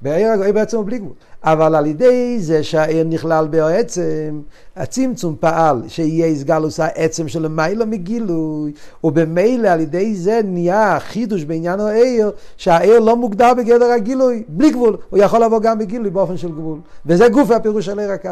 [0.03, 1.13] בעיר בעצם הוא בלי גבול.
[1.45, 4.41] אבל על ידי זה שהעיר נכלל בעצם,
[4.77, 8.73] הצמצום פעל שיהיה הסגלוס העצם של מיילא מגילוי,
[9.05, 14.97] ובמילא על ידי זה נהיה חידוש בעניין העיר, שהעיר לא מוגדר בגדר הגילוי, בלי גבול,
[15.11, 16.79] הוא יכול לבוא גם בגילוי באופן של גבול.
[17.07, 18.31] וזה גוף הפירוש של עיר הקו.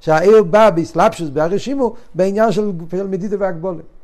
[0.00, 3.97] שהעיר בא באסלאפשוס, בהרשימו, בעניין של, של מדידה והגבולת.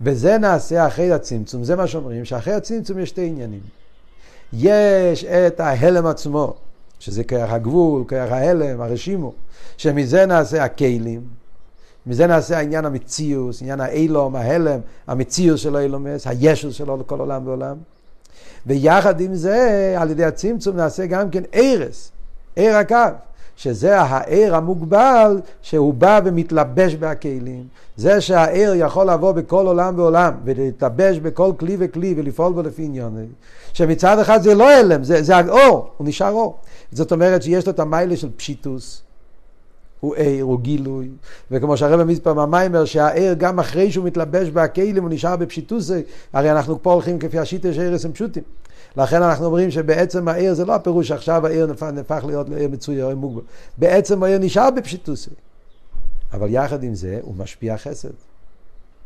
[0.00, 3.60] וזה נעשה אחרי הצמצום, זה מה שאומרים, שאחרי הצמצום יש שתי עניינים.
[4.52, 6.54] יש את ההלם עצמו,
[6.98, 9.32] שזה כרך הגבול, כרך ההלם, הרשימו,
[9.76, 11.22] שמזה נעשה הכלים,
[12.06, 17.76] מזה נעשה העניין המציאוס, עניין האילום, ההלם, המציאוס של האילומס, הישוס שלו לכל עולם ועולם.
[18.66, 22.12] ויחד עם זה, על ידי הצמצום נעשה גם כן ערס,
[22.56, 22.96] ער הקו.
[23.56, 27.64] שזה הער המוגבל שהוא בא ומתלבש בכלים.
[27.96, 33.26] זה שהער יכול לבוא בכל עולם ועולם ולהתלבש בכל כלי וכלי ולפעול בו לפי עניון.
[33.72, 36.56] שמצד אחד זה לא הלם, זה, זה האור, הוא נשאר אור.
[36.92, 39.02] זאת אומרת שיש לו את המיילה של פשיטוס.
[40.04, 41.08] הוא ער, הוא גילוי,
[41.50, 45.90] וכמו שהרבא מספר מהמיימר, שהער גם אחרי שהוא מתלבש בכלים הוא נשאר בפשיטוס,
[46.32, 48.42] הרי אנחנו פה הולכים כפי השיטה שערס הם פשוטים.
[48.96, 53.02] לכן אנחנו אומרים שבעצם העיר זה לא הפירוש שעכשיו העיר נפח, נפח להיות לעיר מצוי
[53.02, 53.42] או מוגבל.
[53.78, 55.30] בעצם העיר נשאר בפשיטוסי.
[56.32, 58.08] אבל יחד עם זה הוא משפיע חסד.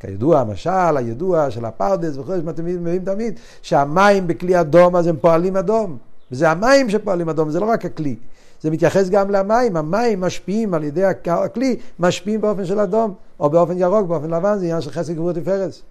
[0.00, 5.56] כידוע, המשל הידוע של הפרדס וכו', שאתם מביאים תמיד, שהמים בכלי אדום אז הם פועלים
[5.56, 5.98] אדום.
[6.33, 8.17] וזה המים שפועלים אדום, זה לא רק הכלי.
[8.61, 13.79] זה מתייחס גם למים, המים משפיעים על ידי הכלי, משפיעים באופן של אדום, או באופן
[13.79, 15.83] ירוק, באופן לבן, זה עניין של חסד גבורת ופרס.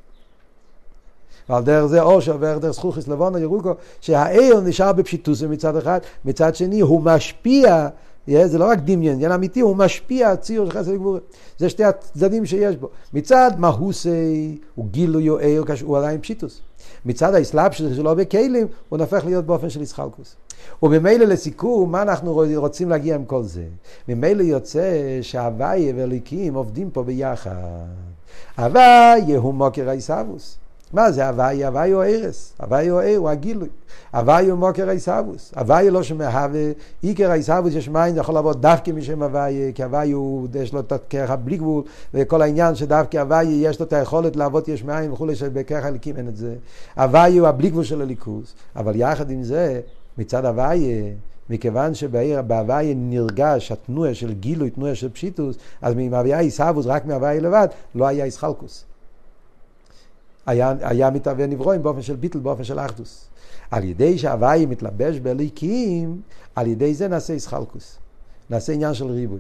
[1.50, 6.00] ועל דרך זה אור שעובר דרך זכוכיס לבון או ירוקו, שהעיר נשאר בפשיטוס מצד אחד,
[6.26, 7.88] מצד שני הוא משפיע,
[8.28, 11.20] זה לא רק דמיון, עניין אמיתי, הוא משפיע ציור של חסד וגבורה.
[11.58, 12.90] זה שתי הצדדים שיש בו.
[13.14, 16.62] מצד מהוסי, הוא גילוי או עיר, הוא עדיין פשיטוס.
[17.08, 20.36] מצד האסלאפ שלו בכלים, הוא נהפך להיות באופן של ישחלקוס.
[20.84, 23.64] וממילא לסיכום, מה אנחנו רוצים להגיע עם כל זה?
[24.08, 27.52] ממילא יוצא שהוויה ואליקים עובדים פה ביחד.
[28.58, 30.58] הוויה הוא מוקר העיסאוווס.
[30.94, 31.68] מה זה הוויה?
[31.68, 33.68] הוויה הוא ערס, הוויה הוא ער, הוא הגילוי.
[34.14, 35.54] הוויה הוא מוקר העיסאוווס.
[35.56, 36.72] הוויה לא שמהווה,
[37.02, 40.80] עיקר העיסאוווס יש מים, זה יכול לבוא דווקא משם הוויה, כי הוויה הוא, יש לו
[40.80, 45.14] את הכרך הבלי גבול, וכל העניין שדווקא הוויה יש לו את היכולת לעבוד יש מים
[45.14, 46.56] וכולי, שבכרך הליקים אין את זה.
[46.98, 49.82] הוויה הוא הבלי גבול של הליכוס, אבל יחד עם זה,
[50.18, 51.14] מצד הוויה,
[51.50, 57.68] מכיוון שבהוויה נרגש התנועה של גילוי, תנועה של פשיטוס, אז מהוויה עיסאוווס, רק מהוויה לבד,
[57.96, 58.86] לא היה איסחלקוס.
[60.48, 63.28] היה, היה מתהווה נברואים באופן של ביטל, באופן של אחדוס.
[63.72, 66.22] על ידי שהוואי מתלבש בליקים,
[66.56, 67.98] על ידי זה נעשה איסחלקוס.
[68.50, 69.40] נעשה עניין של ריבוי.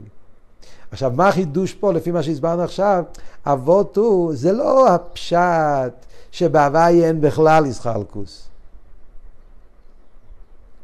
[0.91, 3.04] עכשיו, מה החידוש פה, לפי מה שהסברנו עכשיו?
[3.46, 8.48] אבות הוא, זה לא הפשט שבהוואי אין בכלל איסחלקוס.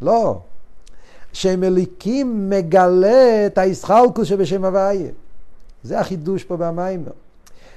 [0.02, 0.40] לא.
[1.34, 5.12] שם אליקים מגלה את האיסחלקוס שבשם הוויה.
[5.84, 7.06] זה החידוש פה במים.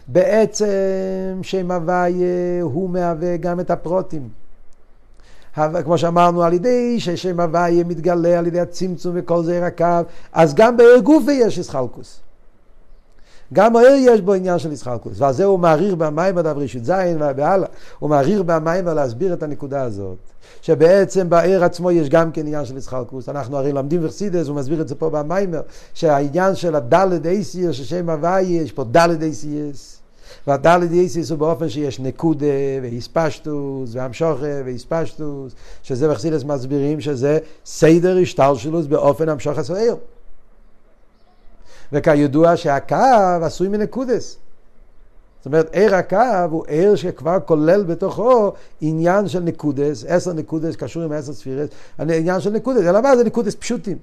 [0.08, 4.28] בעצם שם הוויה הוא מהווה גם את הפרוטים.
[5.84, 10.76] כמו שאמרנו, על ידי ששם הוויה מתגלה על ידי הצמצום וכל זה רקב, אז גם
[10.76, 12.20] בעיר גופה יש איסחלקוס.
[13.52, 17.68] גם העיר יש בו עניין של ישחלקוס, ועל זה הוא מעריך במים בדף י"ז והלאה,
[17.98, 20.16] הוא מעריך במים להסביר את הנקודה הזאת,
[20.62, 24.80] שבעצם בעיר עצמו יש גם כן עניין של ישחלקוס, אנחנו הרי למדים ורסידס, הוא מסביר
[24.80, 25.60] את זה פה במיימר,
[25.94, 29.95] שהעניין של הדלת אייסיס, ששם הוואי, יש פה דלת אייסיס,
[30.46, 32.46] והדלת אייסיס הוא באופן שיש נקודה
[32.82, 39.94] ואיספשטוס והמשוכה ואיספשטוס, שזה וחסידס מסבירים שזה סדר השתלשלוס באופן המשוך הסוער.
[41.92, 42.96] וכידוע שהקו
[43.42, 44.36] עשוי מנקודס.
[45.38, 51.02] זאת אומרת, ער הקו הוא ער שכבר כולל בתוכו עניין של נקודס, עשר נקודס קשור
[51.02, 53.98] עם עשר ספירס, עניין של נקודס, אלא מה זה נקודס פשוטים.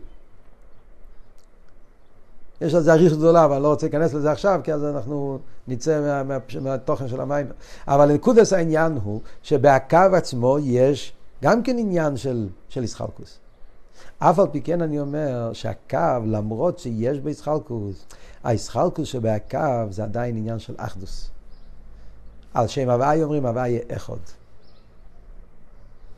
[2.64, 6.02] יש על זה אריך גדולה, אבל לא רוצה להיכנס לזה עכשיו, כי אז אנחנו נצא
[6.02, 7.48] מה, מה, מהתוכן של המים.
[7.88, 13.38] אבל נקודס העניין הוא שבקו עצמו יש גם כן עניין של, של ישחלקוס.
[14.20, 18.06] אף על פי כן אני אומר שהקו, למרות שיש בו ישחלקוס,
[18.44, 19.58] הישחלקוס שבקו
[19.90, 21.30] זה עדיין עניין של אחדוס.
[22.54, 24.18] על שם הוואי אומרים הוואי אחד.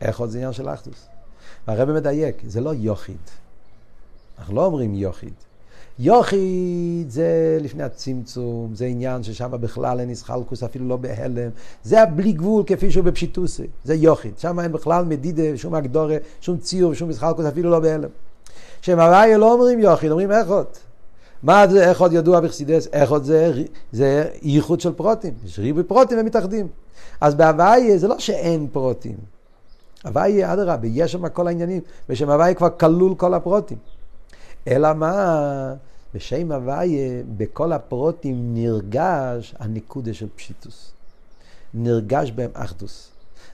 [0.02, 1.08] אחד זה עניין של אחדוס.
[1.68, 3.18] והרבא מדייק, זה לא יוחיד.
[4.40, 5.34] אנחנו לא אומרים יוחיד.
[6.00, 11.50] יוחיד זה לפני הצמצום, זה עניין ששם בכלל אין ישחלקוס, אפילו לא בהלם.
[11.84, 14.40] זה הבלי גבול כפי שהוא בפשיטוסי, זה יוחיד.
[14.40, 18.10] שם אין בכלל מדידה, שום אגדורה, שום ציור, שום ישחלקוס, אפילו לא בהלם.
[18.82, 20.80] שם הוויה לא אומרים יוחיד, אומרים איכות.
[21.44, 22.88] מה זה איכות ידוע בחסידס?
[22.94, 23.52] איכות זה,
[23.92, 25.34] זה ייחוד של פרוטים.
[25.46, 26.68] יש ריבוי פרוטים הם מתאחדים.
[27.22, 29.16] אז בהוויה זה לא שאין פרוטים.
[30.06, 33.78] הוויה, אדרבה, יש שם כל העניינים, ושם הוויה כבר כלול כל הפרוטים.
[34.68, 35.74] אלא מה?
[36.14, 40.92] בשם הוויה, בכל הפרוטים נרגש הניקודה של פשיטוס.
[41.74, 43.10] נרגש בהם אחדוס.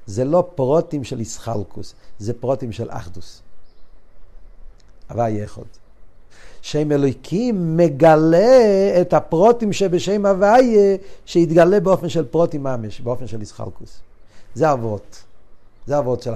[0.06, 3.42] זה לא פרוטים של איסחלקוס, זה פרוטים של אחדוס.
[5.10, 5.62] הוויה אחד.
[6.62, 14.00] שם אלוהיקים מגלה את הפרוטים שבשם הוויה, שיתגלה באופן של פרוטים ממש, באופן של איסחלקוס.
[14.56, 15.24] זה אבות.
[15.88, 16.32] זה אבות של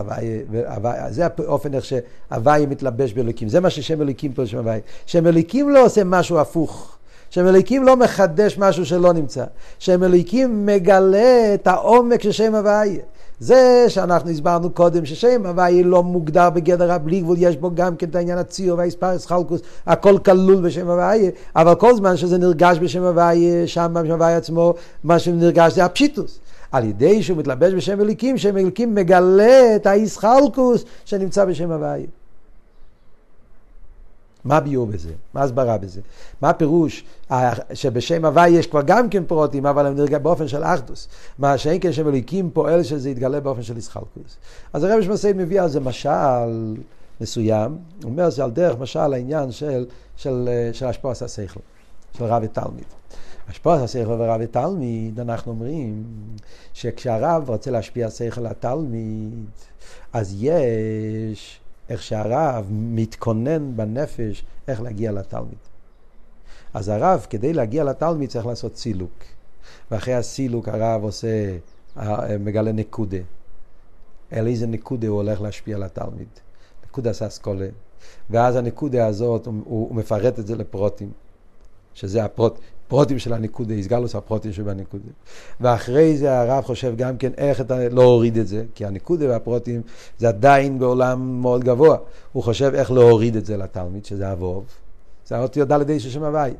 [0.67, 3.49] הוויה, זה האופן איך שהוויה מתלבש באלוקים.
[3.49, 4.79] זה מה ששם אלוקים פה שם הוויה.
[5.05, 6.97] שם אלוקים לא עושה משהו הפוך.
[7.29, 9.43] שם אלוקים לא מחדש משהו שלא נמצא.
[9.79, 13.01] שם אלוקים מגלה את העומק של שם הוויה.
[13.39, 18.09] זה שאנחנו הסברנו קודם ששם הוויה לא מוגדר בגדר הבלי גבול, יש בו גם כן
[18.09, 23.03] את העניין הציור והאספרס חלקוס, הכל כלול בשם הוויה, אבל כל זמן שזה נרגש בשם
[23.03, 26.39] הוויה, שם בשם הוויה עצמו, מה שנרגש זה הפשיטוס.
[26.75, 32.05] על ידי שהוא מתלבש בשם אליקים, שם אליקים מגלה את האיסחלקוס שנמצא בשם הוויה.
[34.45, 35.11] מה ביור בזה?
[35.33, 36.01] מה הסברה בזה?
[36.41, 37.03] מה הפירוש
[37.73, 41.07] שבשם הוואי יש כבר גם כן פרוטים, אבל הם נרגעים באופן של אחדוס.
[41.39, 44.37] מה שאין כן שם אליקים פועל שזה יתגלה באופן של איסחלקוס.
[44.73, 46.75] אז הרב שמסעיד מביא על זה משל
[47.21, 49.85] מסוים, הוא אומר זה על דרך משל העניין של,
[50.17, 51.59] של, של השפוע השכל,
[52.17, 52.85] של רב ותלמיד.
[53.47, 56.03] השפעת השכל ורב ותלמיד, אנחנו אומרים
[56.73, 59.45] שכשהרב רוצה להשפיע שכל התלמיד,
[60.13, 65.57] אז יש איך שהרב מתכונן בנפש איך להגיע לתלמיד.
[66.73, 69.23] אז הרב, כדי להגיע לתלמיד, צריך לעשות סילוק.
[69.91, 71.57] ואחרי הסילוק הרב עושה,
[72.39, 73.17] מגלה נקודה.
[74.31, 76.27] על איזה נקודה הוא הולך להשפיע על התלמיד.
[76.85, 77.67] נקודה ססקולה.
[78.29, 81.11] ואז הנקודה הזאת, הוא, הוא מפרט את זה לפרוטים.
[81.93, 85.09] שזה הפרוט, פרוטים של הניקודה, איסגלוס הפרוטים שבניקודה.
[85.61, 89.81] ואחרי זה הרב חושב גם כן איך את, להוריד את זה, כי הניקודה והפרוטים
[90.17, 91.97] זה עדיין בעולם מאוד גבוה.
[92.31, 94.65] הוא חושב איך להוריד את זה לתלמיד, שזה אבוב.
[95.27, 96.53] זה האותיות ד' איש שם הוואי.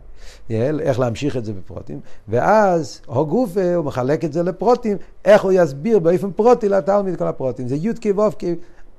[0.49, 1.99] איך להמשיך את זה בפרוטים.
[2.27, 7.67] ואז גופה, הוא מחלק את זה לפרוטים, איך הוא יסביר באופן פרוטי לתלמיד כל הפרוטים.
[7.67, 8.43] זה י"ק ו"ק,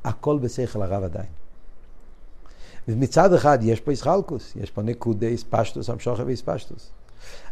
[0.05, 1.27] הכל בשכל הרב עדיין.
[2.89, 6.91] מצד אחד יש פה איסחלקוס, יש פה נקודי איספשטוס, המשוכה ואיספשטוס.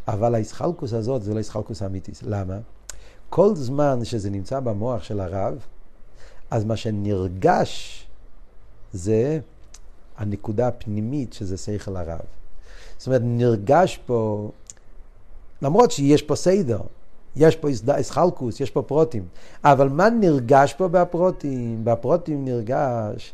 [0.09, 2.13] אבל האיסחלקוס הזאת זה לא איסחלקוס אמיתי.
[2.23, 2.59] למה?
[3.31, 5.59] כל זמן שזה נמצא במוח של הרב,
[6.51, 8.07] אז מה שנרגש
[8.93, 9.41] זה
[10.17, 12.21] הנקודה הפנימית שזה שכל הרב.
[12.99, 14.51] זאת אומרת, נרגש פה,
[15.63, 16.81] למרות שיש פה סדר,
[17.37, 19.27] יש פה איסחלקוס, יש פה פרוטים,
[19.65, 21.85] אבל מה נרגש פה בפרוטים?
[21.85, 23.33] בפרוטים נרגש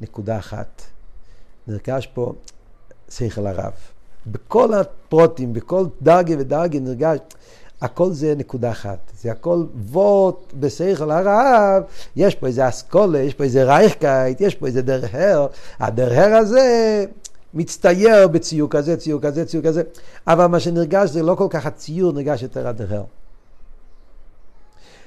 [0.00, 0.82] נקודה אחת.
[1.66, 2.32] נרגש פה
[3.08, 3.72] שכל הרב.
[4.26, 7.18] בכל הפרוטים, בכל דרגה ודרגה נרגש,
[7.80, 8.98] הכל זה נקודה אחת.
[9.20, 11.82] זה הכל ווט בשכל הרב,
[12.16, 15.46] יש פה איזה אסכולה, יש פה איזה רייכקייט, יש פה איזה דרהר.
[15.80, 17.04] הדרהר הזה
[17.54, 19.82] מצטייר בציור כזה, ציור כזה, ציור כזה,
[20.26, 23.04] אבל מה שנרגש זה לא כל כך הציור, נרגש יותר הדרהר.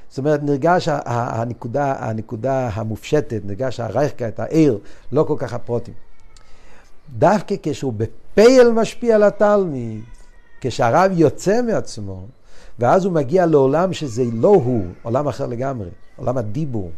[0.09, 4.77] זאת אומרת, נרגש הנקודה, הנקודה המופשטת, נרגש הרייכקייט, העיר,
[5.11, 5.93] לא כל כך הפרוטים.
[7.17, 10.03] דווקא כשהוא בפייל משפיע על התלמיד,
[10.61, 12.25] כשהרב יוצא מעצמו,
[12.79, 16.91] ואז הוא מגיע לעולם שזה לא הוא, עולם אחר לגמרי, עולם הדיבור.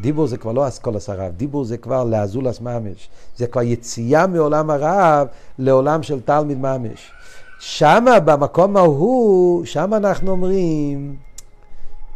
[0.00, 3.08] דיבור זה כבר לא אסכולס הרב, דיבור זה כבר לאזולס ממש.
[3.36, 7.12] זה כבר יציאה מעולם הרב לעולם של תלמיד ממש.
[7.58, 11.16] שמה, במקום ההוא, שם אנחנו אומרים,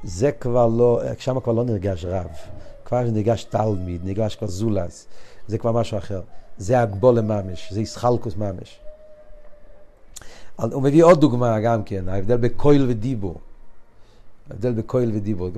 [0.05, 2.27] זה כבר לא, שם כבר לא נרגש רב.
[2.85, 5.07] כבר נרגש תלמיד, נרגש כבר זולס.
[5.49, 6.21] זה כבר משהו אחר.
[6.59, 8.79] זה הגבול לממש, זה ישחלקוס ממש.
[10.57, 13.41] הוא מביא עוד דוגמה גם כן, ההבדל בקויל ודיבור.
[14.51, 15.51] ההבדל בקויל ודיבור,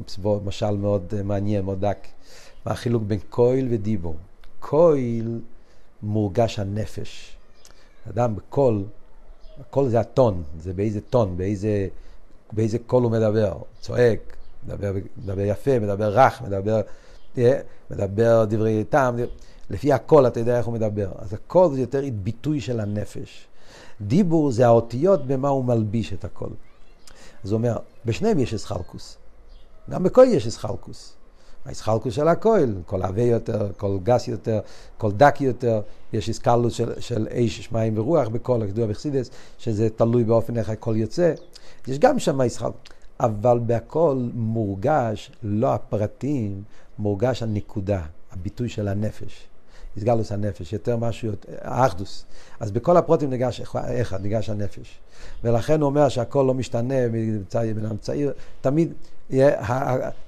[0.45, 2.07] משל מאוד אה, מעניין, מאוד דק.
[2.67, 4.17] מה החילוק בין קול ודיבור?
[4.61, 5.41] קויל
[6.03, 7.37] מורגש הנפש.
[8.11, 8.85] אדם בקול,
[9.61, 11.89] הקול זה הטון, זה באיזה טון, באיזה,
[12.53, 16.81] באיזה קול הוא מדבר, צועק, מדבר, מדבר יפה, מדבר רך, מדבר,
[17.39, 19.17] אה, מדבר דברי טעם,
[19.71, 21.09] לפי הקול אתה יודע איך הוא מדבר.
[21.19, 23.47] אז הקול זה יותר ביטוי של הנפש.
[24.01, 26.51] דיבור זה האותיות במה הוא מלביש את הקול.
[27.45, 29.17] אז הוא אומר, בשניהם יש התחלקות.
[29.91, 31.13] גם בקול יש התחלקות.
[31.65, 34.61] ההתחלקות של הקול, קול עבה יותר, קול גס יותר,
[34.99, 35.81] קול דק יותר,
[36.13, 40.97] יש אסקלוס של, של אש, מים ורוח בקול, כידוע בחסידות, שזה תלוי באופן איך הקול
[40.97, 41.35] יוצא.
[41.87, 42.81] יש גם שם התחלקות.
[43.21, 46.63] אבל בהכל מורגש, לא הפרטים,
[46.99, 48.03] מורגש הנקודה,
[48.33, 49.49] הביטוי של הנפש.
[49.97, 52.25] התגלות הנפש, יותר משהו, האחדות.
[52.61, 54.99] אז בכל הפרטים נרגש אחד, נרגש הנפש.
[55.45, 58.93] ולכן הוא אומר שהכל לא משתנה מבן אדם צעיר, תמיד,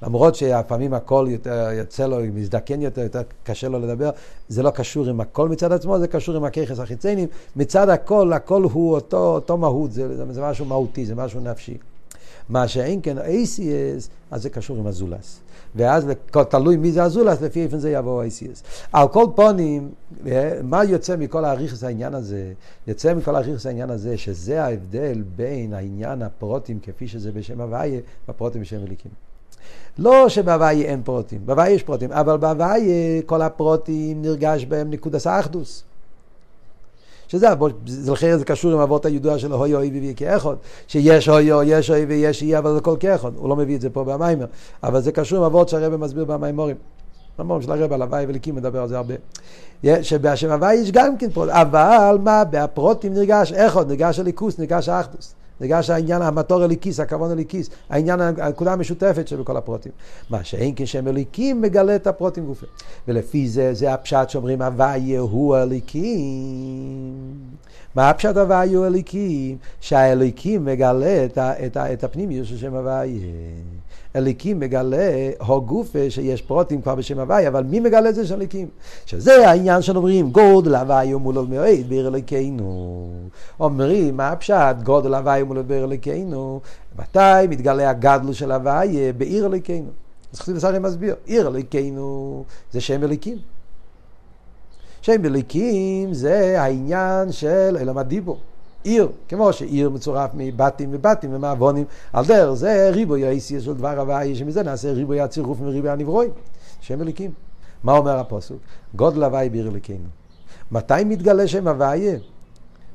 [0.02, 4.10] למרות שלפעמים הכל יותר יוצא לו, מזדקן יותר, יותר קשה לו לדבר,
[4.48, 7.28] זה לא קשור עם הכל מצד עצמו, זה קשור עם הככס החיציינים.
[7.56, 11.78] מצד הכל, הכל הוא אותו, אותו מהות, זה, זה משהו מהותי, זה משהו נפשי.
[12.48, 15.40] מה שאין כן ACS, אז זה קשור עם הזולס.
[15.74, 16.06] ואז
[16.48, 18.62] תלוי מי זה הזולס, לפי איפה זה יבוא ACS.
[18.92, 19.90] על כל פונים,
[20.26, 22.52] אה, מה יוצא מכל האריכוס העניין הזה?
[22.86, 28.60] יוצא מכל האריכוס העניין הזה, שזה ההבדל בין העניין הפרוטים, כפי שזה בשם הוויה, והפרוטים
[28.60, 29.10] בשם אליקים.
[29.98, 35.84] לא שבהוויה אין פרוטים, בהוויה יש פרוטים, אבל בהוויה כל הפרוטים נרגש בהם נקודס האחדוס.
[37.28, 37.46] שזה,
[38.06, 40.54] לכן זה קשור עם אבות הידוע של הוי אוי ויהי כאחד,
[40.86, 43.80] שיש הוי אוי, יש אוי ויש אי, אבל זה כל כאחד, הוא לא מביא את
[43.80, 44.46] זה פה במיימר,
[44.82, 46.76] אבל זה קשור עם אבות שהרבא מסביר במיימורים.
[47.38, 49.14] במיימורים של הרבא על הוואי וליקים מדבר על זה הרבה.
[50.02, 55.34] שבהשם הוואי יש גם כן פרוט, אבל מה, בהפרוטים נרגש אחד, נרגש הליכוס, נרגש האחדוס.
[55.60, 59.92] נרגש העניין, המטור אליקיס, הכוון אליקיס, העניין, הנקודה המשותפת שבכל הפרוטים.
[60.30, 62.66] מה שאין כשם אליקים מגלה את הפרוטים גופי.
[63.08, 67.14] ולפי זה, זה הפשט שאומרים, הוויה הוא אליקים.
[67.94, 69.56] מה הפשט הוויה הוא אליקים?
[69.80, 73.20] שהאליקים מגלה את, את, את הפנימיות של שם הוויה.
[74.16, 78.34] אליקים מגלה הו גופה שיש פרוטים כבר בשם הוואי, אבל מי מגלה את זה של
[78.34, 78.68] אליקים?
[79.06, 83.10] שזה העניין שאומרים גודל הוואי ומול מועד בעיר אלוקינו.
[83.60, 86.60] אומרים מה הפשט גודל הוואי ומול בעיר אלוקינו?
[86.98, 89.90] מתי מתגלה הגדלו של הוואי בעיר אלוקינו?
[90.32, 93.38] אז חסיד הסרי מסביר, עיר אלוקינו זה שם אליקים.
[95.02, 98.38] שם אליקים זה העניין של אלם הדיבור.
[98.82, 104.34] עיר, כמו שעיר מצורף מבתים ובתים ומעוונים, על דרך זה ריבוי האיסי של דבר הוואי,
[104.34, 106.30] שמזה נעשה ריבוי הצירוף מריבוי הנברואים,
[106.80, 107.30] שם אליקים.
[107.84, 108.58] מה אומר הפוסוק?
[108.94, 110.08] גודל הוואי בעיר אליקינו.
[110.70, 112.16] מתי מתגלה שם הוואי?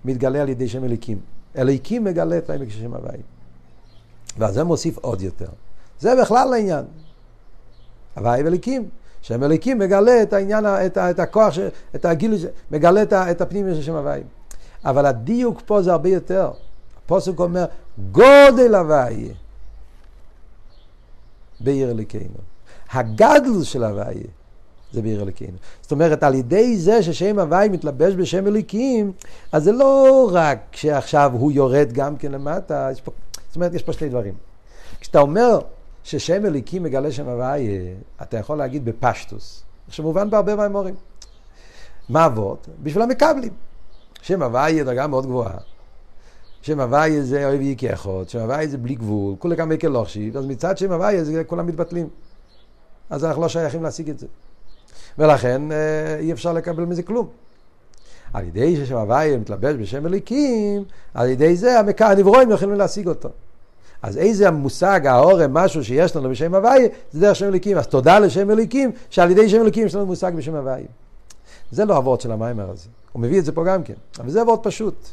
[0.05, 1.19] מתגלה על ידי שם אליקים.
[1.57, 3.17] אליקים מגלה את העמק של שם הוואי.
[4.37, 5.49] ועל זה מוסיף עוד יותר.
[5.99, 6.85] זה בכלל העניין.
[8.15, 8.89] הוואי ואליקים.
[9.21, 11.53] שם אליקים מגלה את העניין, את, את הכוח,
[11.95, 12.39] את הגילוי,
[12.71, 14.21] מגלה את הפנימיות של שם הוואי.
[14.85, 16.51] אבל הדיוק פה זה הרבה יותר.
[17.05, 17.65] הפוסק אומר,
[18.11, 19.33] גודל הוויה
[21.59, 22.35] בעיר אלוקינו.
[22.91, 24.27] הגדלוס של הוויה
[24.93, 25.57] זה בעיר אלוקינו.
[25.81, 29.11] זאת אומרת, על ידי זה ששם הוויה מתלבש בשם אלוקים,
[29.51, 33.11] אז זה לא רק שעכשיו הוא יורד גם כן למטה, פה,
[33.47, 34.33] זאת אומרת, יש פה שני דברים.
[34.99, 35.59] כשאתה אומר
[36.03, 37.81] ששם אלוקים מגלה שם הוויה,
[38.21, 40.95] אתה יכול להגיד בפשטוס, שמובן בהרבה מהמורים.
[42.09, 42.67] מה אבות?
[42.83, 43.53] בשביל המקבלים.
[44.23, 45.57] שם הוויה דרגה מאוד גבוהה.
[46.61, 50.37] שם הוויה זה אוהב יקי אחד, שם הוויה זה בלי גבול, כולי גם מקל לוחשיב,
[50.37, 52.07] אז מצד שם הוויה זה כולם מתבטלים.
[53.09, 54.27] אז אנחנו לא שייכים להשיג את זה.
[55.17, 57.27] ולכן אה, אי אפשר לקבל מזה כלום.
[58.33, 63.29] על ידי ששם הוויה מתלבש בשם אליקים, על ידי זה הנברואים יכולים להשיג אותו.
[64.01, 67.77] אז איזה המושג, ההורם, משהו שיש לנו בשם הוויה, זה דרך שם אליקים.
[67.77, 70.87] אז תודה לשם אליקים, שעל ידי שם אליקים יש לנו מושג בשם הוויה.
[71.71, 72.89] זה לא אבות של המיימר הזה.
[73.13, 73.93] הוא מביא את זה פה גם כן.
[74.19, 75.07] אבל זה אבות פשוט.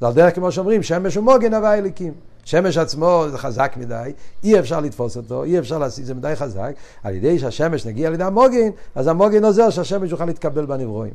[0.00, 2.12] זה על דרך כמו שאומרים, שמש ומוגן הווה אליקים.
[2.44, 4.12] שמש עצמו זה חזק מדי,
[4.44, 6.72] אי אפשר לתפוס אותו, אי אפשר לעשות, זה מדי חזק.
[7.02, 11.14] על ידי שהשמש נגיע לידי המוגן, אז המוגן עוזר שהשמש יוכל להתקבל בנברואים.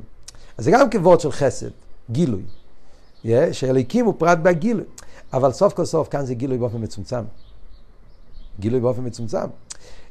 [0.58, 1.70] אז זה גם כבוד של חסד,
[2.12, 2.42] גילוי.
[3.26, 4.84] Yeah, שאליקים הוא פרט בגילוי.
[5.34, 7.24] אבל סוף כל סוף כאן זה גילוי באופן מצומצם.
[8.60, 9.48] גילוי באופן מצומצם.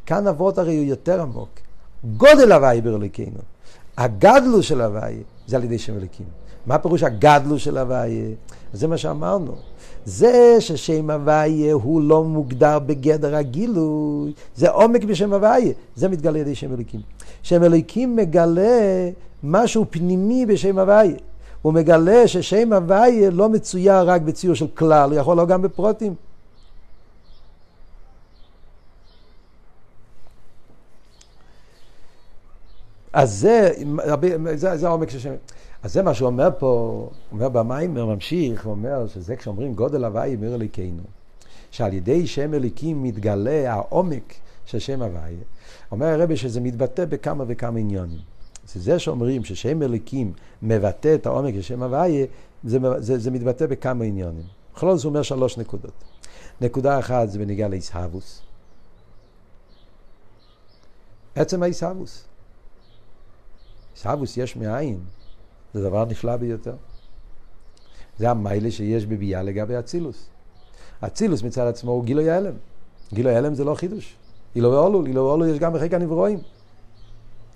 [0.07, 1.49] כאן אבות הרי הוא יותר עמוק.
[2.17, 3.39] גודל הוואי ברליקנו.
[3.97, 6.27] הגדלו של הוואי זה על ידי שם אליקים.
[6.67, 8.35] מה פירוש הגדלו של הוואי?
[8.73, 9.53] זה מה שאמרנו.
[10.05, 16.37] זה ששם הוויה הוא לא מוגדר בגדר הגילוי, זה עומק בשם הוויה, זה מתגלה על
[16.37, 17.01] ידי שם אליקים.
[17.43, 19.11] שם אליקים מגלה
[19.43, 21.17] משהו פנימי בשם הוויה.
[21.63, 26.15] הוא מגלה ששם הוויה לא מצויר רק בציור של כלל, הוא יכול להיות גם בפרוטים.
[33.13, 33.73] אז זה,
[34.55, 35.35] זה, זה העומק של שם.
[35.83, 40.05] אז זה מה שהוא אומר פה, אומר במים, הוא ממשיך, הוא אומר שזה כשאומרים גודל
[40.05, 41.03] הוואי מיר אליקנו,
[41.71, 44.35] שעל ידי שם אליקים מתגלה העומק
[44.65, 45.35] של שם הוואי,
[45.91, 48.19] אומר הרבי שזה מתבטא בכמה וכמה עניונים.
[48.75, 50.33] זה שאומרים ששם אליקים
[50.63, 52.27] מבטא את העומק של שם הוואי,
[52.65, 54.45] זה, זה, זה מתבטא בכמה עניונים.
[54.75, 55.93] בכל זאת הוא אומר שלוש נקודות.
[56.61, 58.43] נקודה אחת זה בניגע לאיסהבוס.
[61.35, 62.25] עצם האיסהבוס.
[63.97, 64.99] איסהבוס יש מאין.
[65.75, 66.75] זה דבר נפלא ביותר.
[68.19, 70.29] זה המיילה שיש בביאה לגבי אצילוס.
[71.01, 72.55] אצילוס מצד עצמו הוא גילוי ההלם.
[73.13, 74.17] גילוי ההלם זה לא חידוש.
[74.57, 76.39] אילו ואולו, אילו ואולו יש גם בחיק הנברואים.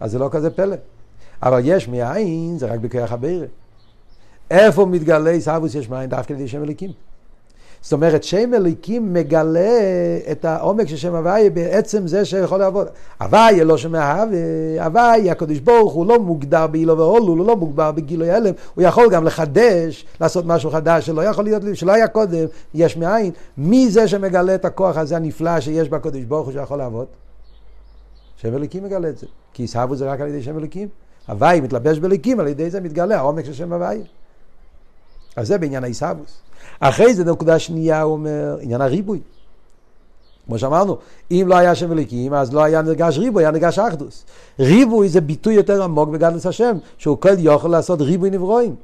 [0.00, 0.76] אז זה לא כזה פלא.
[1.42, 3.46] אבל יש מאין, זה רק בכוח הבירה.
[4.50, 6.10] איפה מתגלה עיסאוווס יש מאין?
[6.10, 6.90] דווקא על ידי שם אליקים.
[7.86, 9.78] זאת אומרת, שם אליקים מגלה
[10.32, 12.88] את העומק של שם הוויה בעצם זה שיכול לעבוד.
[13.20, 17.92] הוויה לא שם מהווה, הוויה, הקדוש ברוך הוא לא מוגדר באילו והולו, הוא לא מוגדר
[17.92, 22.44] בגילוי הלם, הוא יכול גם לחדש, לעשות משהו חדש שלא יכול להיות, שלא היה קודם,
[22.74, 23.30] יש מאין.
[23.58, 27.06] מי זה שמגלה את הכוח הזה הנפלא שיש בקדוש ברוך הוא שיכול לעבוד?
[28.36, 29.26] שם אליקים מגלה את זה.
[29.52, 30.88] כי עיסאוו זה רק על ידי שם אליקים.
[31.28, 34.04] הוויה מתלבש בליקים, על ידי זה מתגלה העומק של שם הוויה.
[35.36, 36.45] אז זה בעניין העיסאוווס.
[36.80, 39.20] אחרי זה נקודה שנייה הוא אומר, עניין הריבוי.
[40.46, 40.96] כמו שאמרנו,
[41.30, 44.24] אם לא היה שם אליקים, אז לא היה נרגש ריבוי, היה נרגש אחדוס.
[44.60, 48.74] ריבוי זה ביטוי יותר עמוק בגדלס השם, שהוא כל יכול לעשות ריבוי נברואים.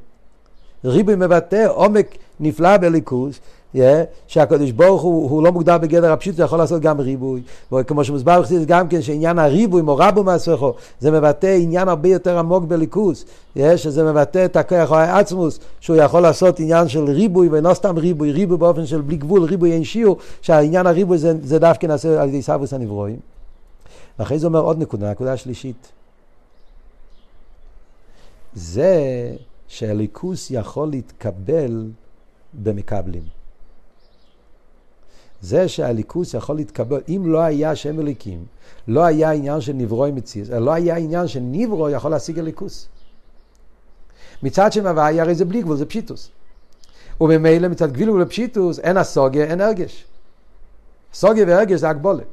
[0.85, 3.41] ריבוי מבטא עומק נפלא בליכוס,
[3.77, 3.79] yeah,
[4.27, 7.43] שהקדוש ברוך הוא, הוא לא מוגדר בגדר הפשיט, הוא יכול לעשות גם ריבוי.
[7.73, 12.65] וכמו שמוסבר בחסידס גם כן, שעניין הריבוי, מורבו מעצמכו, זה מבטא עניין הרבה יותר עמוק
[12.65, 13.25] בליכוס,
[13.57, 18.33] yeah, שזה מבטא את הכוח העצמוס, שהוא יכול לעשות עניין של ריבוי, ולא סתם ריבוי,
[18.33, 22.29] ריבוי באופן של בלי גבול, ריבוי אין שיעור, שהעניין הריבוי זה, זה דווקא נעשה על
[22.29, 23.19] ידי סבוס הנברואים.
[24.19, 25.93] ואחרי זה אומר עוד נקודה, נקודה שלישית.
[28.55, 28.97] זה
[29.69, 31.91] שהליכוס יכול להתקבל
[32.63, 33.42] במקבלים.
[35.43, 38.45] זה שהליכוס יכול להתקבל, אם לא היה שם אליקים,
[38.89, 42.89] לא היה עניין של נברו עם מציאס, לא היה עניין שנברו יכול להשיג הליכוס.
[44.43, 46.31] מצד שם הוויה הרי זה בלי גבול, זה פשיטוס.
[47.21, 50.05] וממילא מצד גביל ולפשיטוס אין הסוגיה, אין הרגש.
[51.15, 52.25] סוגיה והרגש זה הגבולת.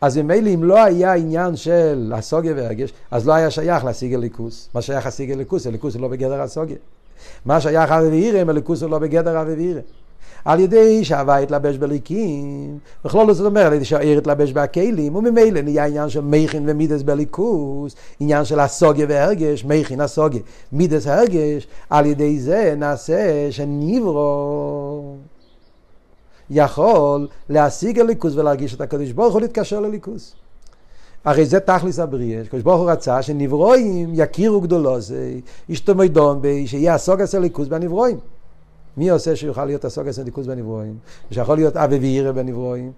[0.00, 4.68] אז ממילא אם לא היה עניין של הסוגיה והרגש, אז לא היה שייך להשיג הליכוס.
[4.74, 5.66] מה שייך להשיג הליכוס?
[5.66, 6.76] הליכוס הוא לא בגדר הסוגיה.
[7.44, 9.80] מה שייך אבי ואירא, אם הליכוס הוא לא בגדר אבי ואירא.
[10.44, 15.86] על ידי שההווה יתלבש בליקים, בכלול זאת אומרת, על ידי שהעיר יתלבש בהכלים, וממילא נהיה
[15.86, 20.40] עניין של מכין ומידס בליכוס, עניין של הסוגיה והרגש, מכין הסוגיה,
[20.72, 25.14] מידס הרגש, על ידי זה נעשה שניברו.
[26.50, 30.34] יכול להשיג הליכוס ולהרגיש את הקדוש ברוך הוא להתקשר לליכוס.
[31.24, 35.34] הרי זה תכלס הבריאה, שקדוש ברוך הוא רצה שנברואים יכירו גדולו זה,
[36.40, 38.18] בי, שיהיה הסוגס הליכוס בנברואים.
[38.96, 40.98] מי עושה שיוכל להיות הסוגס הליכוס בנברואים?
[41.30, 42.92] ושיכול להיות אבי וירא בנברואים?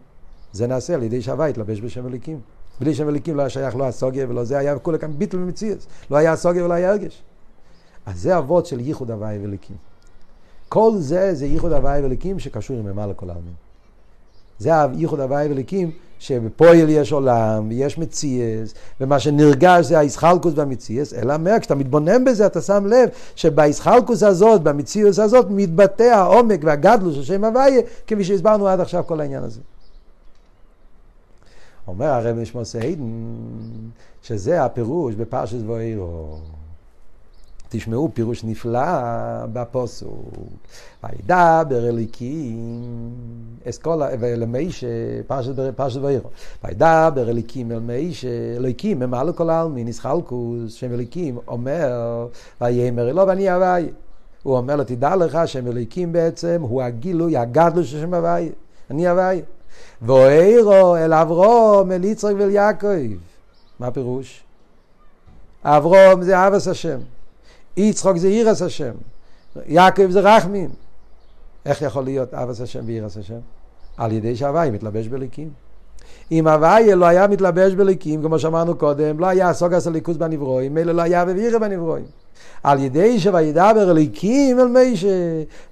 [0.52, 2.40] זה נעשה על ידי שהווה יתלבש בשם אליקים.
[2.80, 5.86] בלי שם אליקים לא היה שייך לא הסוגיה ולא זה, היה כולה כאן ביטל ומציאס.
[6.10, 7.22] לא היה הסוגיה ולא היה הרגש.
[8.06, 9.76] אז זה אבות של ייחוד הוואי ואליקים.
[10.68, 13.54] כל זה זה ייחוד הוואי ואליקים שקשור עם למעלה כל העלמין.
[14.58, 21.36] זה ייחוד הוואי ואליקים שבפועל יש עולם ויש מציאס, ומה שנרגש זה האיסחלקוס והמציאס, אלא
[21.36, 27.24] מה, כשאתה מתבונן בזה אתה שם לב שבאיסחלקוס הזאת, במציאס הזאת, מתבטא העומק והגדלוס של
[27.24, 29.60] שם הוויה, כפי שהסברנו עד עכשיו כל העניין הזה.
[31.88, 33.04] אומר הרב נשמוס היידן,
[34.22, 36.38] שזה הפירוש בפרשת ואירו.
[37.68, 38.80] תשמעו פירוש נפלא
[39.52, 40.34] בפוסוק.
[41.04, 43.10] וידבר אליקים,
[43.68, 44.86] אסכולה, ולמישה,
[45.76, 46.30] פרשת ואירו.
[46.64, 52.26] וידבר אליקים אל מישה, אליקים הם מעלו כל העלמין, ישחלקוס, שם אליקים אומר,
[52.60, 53.88] ויאמר אלו ואני הווי.
[54.42, 58.52] הוא אומר לו, תדע לך, שם אליקים בעצם הוא הגילוי, הגדלו של שם הווי.
[58.90, 59.42] אני הווי.
[60.02, 63.16] ואירו אל אברום, אל יצחק ואל יעקב.
[63.80, 64.42] מה הפירוש?
[65.64, 66.98] אברום זה אבס השם.
[67.76, 68.92] יצחוק זה עירס השם,
[69.66, 70.70] יעקב זה רחמים.
[71.66, 73.38] איך יכול להיות אבס השם וירס השם?
[73.96, 75.50] על ידי שהוואי מתלבש בליקים.
[76.32, 80.92] אם הוויה לא היה מתלבש בליקים, כמו שאמרנו קודם, לא היה סוגס הליכוז בנברואים, מילא
[80.92, 82.04] לא היה ווירא בנברואים.
[82.62, 85.08] על ידי שוידבר אליקים אל מישה,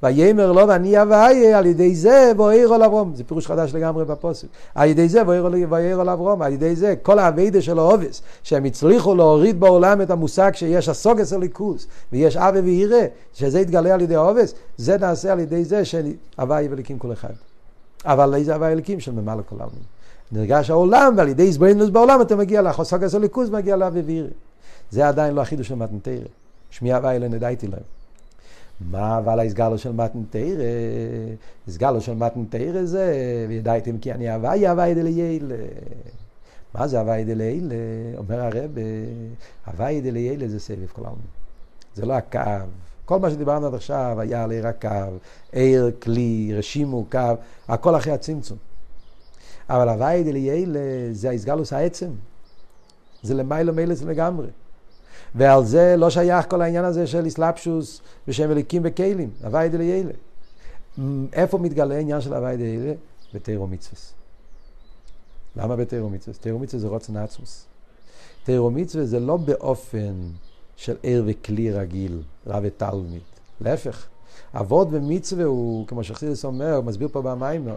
[0.02, 3.12] ויאמר לו ואני הוויה, על ידי זה ואיר על אברום.
[3.14, 4.48] זה פירוש חדש לגמרי בפוסק.
[4.74, 9.14] על ידי זה ואיר על אברום, על ידי זה כל האביידה של האובס, שהם הצליחו
[9.14, 13.02] להוריד בעולם את המושג שיש הסוגס הליכוז, ויש אבי וירא,
[13.34, 17.32] שזה יתגלה על ידי האובס, זה נעשה על ידי זה שהוויה ואליקים כל אחד.
[18.04, 19.82] אבל איזה הוויה אליקים של ממלא כל העלמין.
[20.32, 24.28] נרגש העולם, ועל ידי הסברינוס בעולם אתה מגיע לחוסגס הליכוז, מגיע לאבי וירא.
[24.90, 26.43] זה עדיין לא החידוש של מתנתרא.
[26.74, 27.82] שמיע ואלה נדעתי להם.
[28.80, 30.64] מה אבל ההסגלו של מתנתרא?
[31.68, 33.14] הסגלו של מתנתרא זה,
[33.48, 35.54] וידעתם כי אני הוואי הוואי דליילה.
[36.74, 37.74] מה זה הוואי דליילה?
[38.16, 38.70] אומר הרב,
[39.66, 41.20] הוואי דליילה זה סבב כל העולם.
[41.94, 42.40] זה לא הקו.
[43.04, 44.88] כל מה שדיברנו עד עכשיו היה על עיר הקו,
[45.52, 47.18] עיר, כלי, רשימו, קו,
[47.68, 48.58] הכל אחרי הצמצום.
[49.70, 50.80] אבל הוואי דליילה
[51.12, 52.10] זה ההסגלוס העצם.
[53.22, 54.46] זה למיילא מיילס לגמרי.
[55.34, 60.12] ועל זה לא שייך כל העניין הזה של אסלאפשוס ושהם מליקים בכלים, הוואי דליילה.
[61.32, 62.92] איפה מתגלה העניין של הוואי דליילה?
[63.34, 64.00] בתיירו מצווה.
[65.56, 66.36] למה בתיירו מצווה?
[66.36, 67.66] תיירו מצווה זה רוצן עצמוס.
[68.44, 70.14] תיירו מצווה זה לא באופן
[70.76, 73.22] של ער וכלי רגיל, רב ותלמיד.
[73.60, 74.06] להפך,
[74.54, 77.68] אבות ומצווה הוא, כמו שחסידס אומר, הוא מסביר פה במים,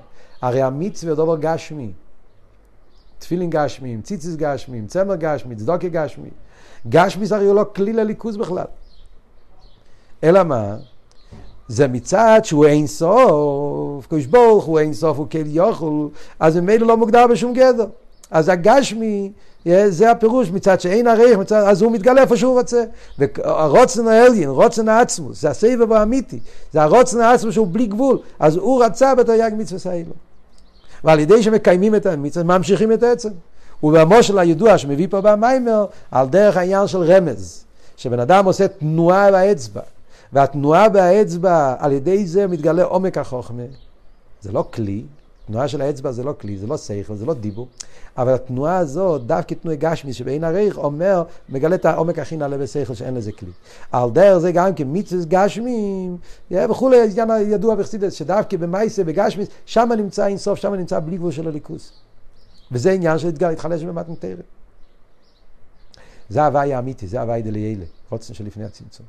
[0.42, 1.92] הרי המצווה הוא דבר גשמי.
[3.20, 6.30] תפילין גשמיים, ציציס גשמיים, צמר גשמי, צדוקי גשמי.
[6.90, 8.66] גשמיס הרי הוא לא כלי לליכוז בכלל.
[10.24, 10.76] אלא מה?
[11.68, 16.08] זה מצד שהוא אין סוף, קדוש ברוך הוא אין סוף, הוא כלי יוכל,
[16.40, 17.86] אז ממילא לא מוגדר בשום גדר.
[18.32, 19.32] אז הגשמי,
[19.88, 22.84] זה הפירוש, מצד שאין עריך, מצד, אז הוא מתגלה איפה שהוא רוצה.
[23.20, 26.40] והרוצן האליין, רוצן העצמוס, זה הסבב האמיתי,
[26.74, 30.12] זה הרוצן העצמוס שהוא בלי גבול, אז הוא רצה בתרי"ג מצווה סיילה.
[31.04, 33.30] ועל ידי שמקיימים את המצווה, ממשיכים את העצם.
[33.84, 37.66] ובמושל הידוע שמביא פה במיימר, על דרך העניין של רמז,
[37.98, 39.82] שבן אדם עושה תנועה באצבע,
[40.34, 43.64] והתנועה באצבע, על ידי זה מתגלה עומק החוכמה.
[44.42, 45.04] זה לא כלי,
[45.48, 47.68] תנועה של האצבע זה לא כלי, זה לא שכל, זה לא דיבור,
[48.18, 52.94] אבל התנועה הזו, דווקא תנועה גשמי שבעין הריך, אומר, מגלה את העומק הכי נעלה בשכל
[52.94, 53.52] שאין לזה כלי.
[53.92, 56.18] על דרך זה גם כמצווה גשמים,
[56.52, 61.48] וכולי, עניין ידוע בחסידס, שדווקא במייסה, בגשמיס, שם נמצא אינסוף, שם נמצא בלי גבול של
[61.48, 62.07] הליכוס.
[62.72, 64.42] וזה עניין של התגל, התחלש במתנתרא.
[66.30, 69.06] זה הוואי האמיתי, זה הוואי דליילה, רוצן שלפני הצמצום.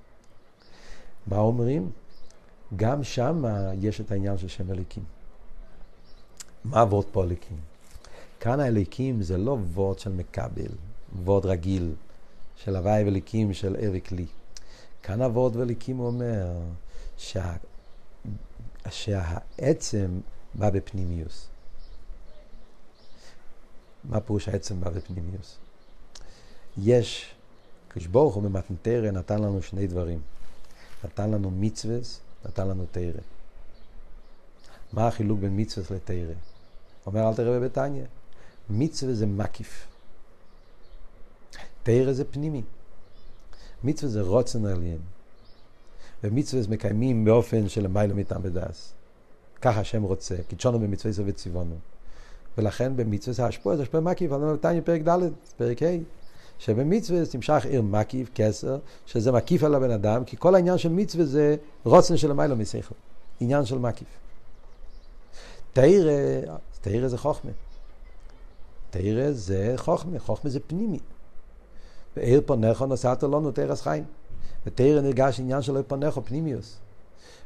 [1.27, 1.91] מה אומרים?
[2.77, 3.45] גם שם
[3.81, 5.05] יש את העניין של שם אליקים.
[6.65, 7.57] מה וורד פה אליקים?
[8.41, 10.73] כאן האליקים זה לא וורד של מקבל,
[11.25, 11.95] וורד רגיל,
[12.57, 14.27] של הוואי ואליקים של ער וכלי.
[15.03, 16.47] כאן הוורד ואליקים אומר
[17.17, 17.53] שה...
[18.91, 20.21] שהעצם
[20.55, 21.49] בא בפנימיוס.
[24.09, 25.59] מה פירוש העצם בא בפנימיוס?
[26.79, 27.35] יש,
[27.91, 30.21] כשברוך הוא במתנתרא נתן לנו שני דברים.
[31.05, 31.99] נתן לנו מצווה,
[32.45, 33.21] נתן לנו תרא.
[34.93, 36.35] מה החילוק בין מצווה לתרא?
[37.07, 38.05] אומר אל תראה בביתניה,
[38.71, 39.87] מצווה זה מקיף.
[41.83, 42.63] תרא זה פנימי.
[43.85, 44.99] מצווה זה רוצן עליין.
[46.25, 48.93] ומצווה מקיימים באופן של מיילא מטעם בדס.
[49.61, 51.77] ככה השם רוצה, קידשונו במצווה וצבעונו.
[52.59, 55.19] ולכן במצווה זה השפוע, זה השפוע מקיף, על נתניה פרק ד',
[55.57, 55.87] פרק ה',
[56.59, 61.25] שבמצווה תמשך עיר מקיף, כסר, שזה מקיף על הבן אדם, כי כל העניין של מצווה
[61.25, 62.95] זה רוצן של המיילו מסייכל,
[63.41, 64.09] עניין של מקיף.
[65.73, 66.13] תרא,
[66.81, 67.51] תרא זה חוכמה.
[68.91, 70.99] תרא זה חוכמה, חוכמה זה פנימי.
[72.17, 74.05] ועיר פונכו נשאת לנו תרס חיים.
[74.67, 76.79] ותרא נרגש עניין של עיר פונכו, פנימיוס.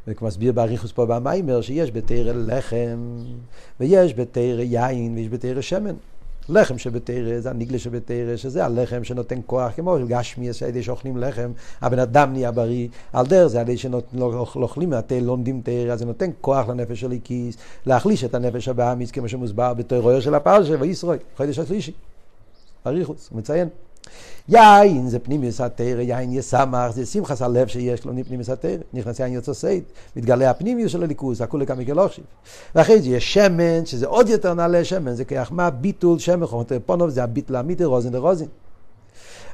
[0.06, 3.16] וכמו מסביר באריכוס פה במיימר, שיש בתרא לחם,
[3.80, 5.94] ויש בתרא יין, ויש בתרא שמן.
[6.48, 11.52] לחם שבתרא זה הנגלה שבתרא, שזה הלחם שנותן כוח, כמו גשמי, על ידי שאוכלים לחם,
[11.80, 16.04] הבן אדם נהיה בריא, על דרך זה על ידי שאוכלים מהתה, לומדים תרא, אז זה
[16.04, 21.16] נותן כוח לנפש של איקיס, להחליש את הנפש הבאמיס, כמו שמוסבר בתורו של הפרשה, וישרוי,
[21.36, 21.92] חודש השלישי.
[22.86, 23.68] אריכוס, מציין.
[24.48, 29.32] יין זה פנימיוס התרא, יין יסמך, זה שמחס הלב שיש לו פנימיוס התרא, נכנס יין
[29.32, 29.84] יוצא סייד,
[30.16, 32.24] מתגלה הפנימיוס של הליכוז, הכולי כמגלושיב.
[32.74, 36.64] ואחרי זה יש שמן, שזה עוד יותר נעלה שמן, זה כיח מה ביטול שמן חומר
[36.86, 38.48] פונוב, זה הביטול האמיתי, רוזין ורוזין.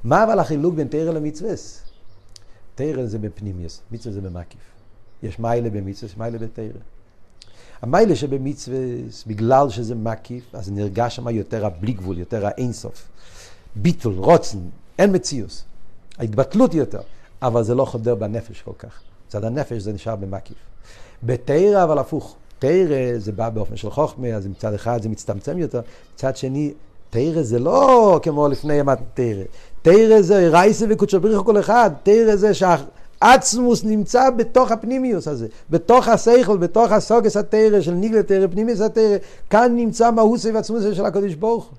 [0.04, 1.50] מה אבל החילוק בין תרא למצווה?
[2.74, 4.60] תרא זה בפנימיוס, מצווה זה במקיף.
[5.22, 6.64] יש מיילה במצווה, מיילה בתרא.
[7.82, 8.78] המיילה שבמצווה,
[9.26, 13.08] בגלל שזה מקיף, אז נרגש שם יותר הבלי גבול, יותר האינסוף.
[13.76, 14.58] ביטול, רוצן,
[14.98, 15.64] אין מציאוס.
[16.18, 17.00] ההתבטלות יותר,
[17.42, 19.00] אבל זה לא חודר בנפש כל כך.
[19.28, 20.56] מצד הנפש זה נשאר במקיף.
[21.22, 22.36] בתרא אבל הפוך.
[22.58, 25.80] תרא זה בא באופן של חוכמה, אז מצד אחד זה מצטמצם יותר,
[26.14, 26.72] מצד שני,
[27.10, 29.44] תרא זה לא כמו לפני ימת תרא.
[29.82, 36.08] תרא זה רייסה וקודשו בריחו כל אחד, תרא זה שהעצמוס נמצא בתוך הפנימיוס הזה, בתוך
[36.08, 39.16] השכל, בתוך הסוגס התרא של ניגלה תרא, פנימיוס התרא,
[39.50, 41.74] כאן נמצא מהוסי ועצמוס של הקדוש ברוך הוא.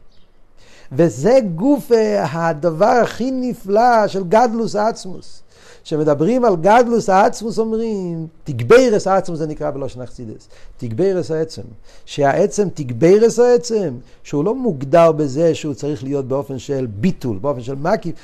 [0.91, 5.43] וזה גוף אה, הדבר הכי נפלא של גדלוס עצמוס.
[5.89, 11.61] כשמדברים על גדלוס העצמוס אומרים, תגברס העצמוס זה נקרא בלושן אכסידס, תגברס העצם.
[12.05, 17.75] שהעצם תגברס העצם, שהוא לא מוגדר בזה שהוא צריך להיות באופן של ביטול, באופן של
[17.75, 18.15] מקיף,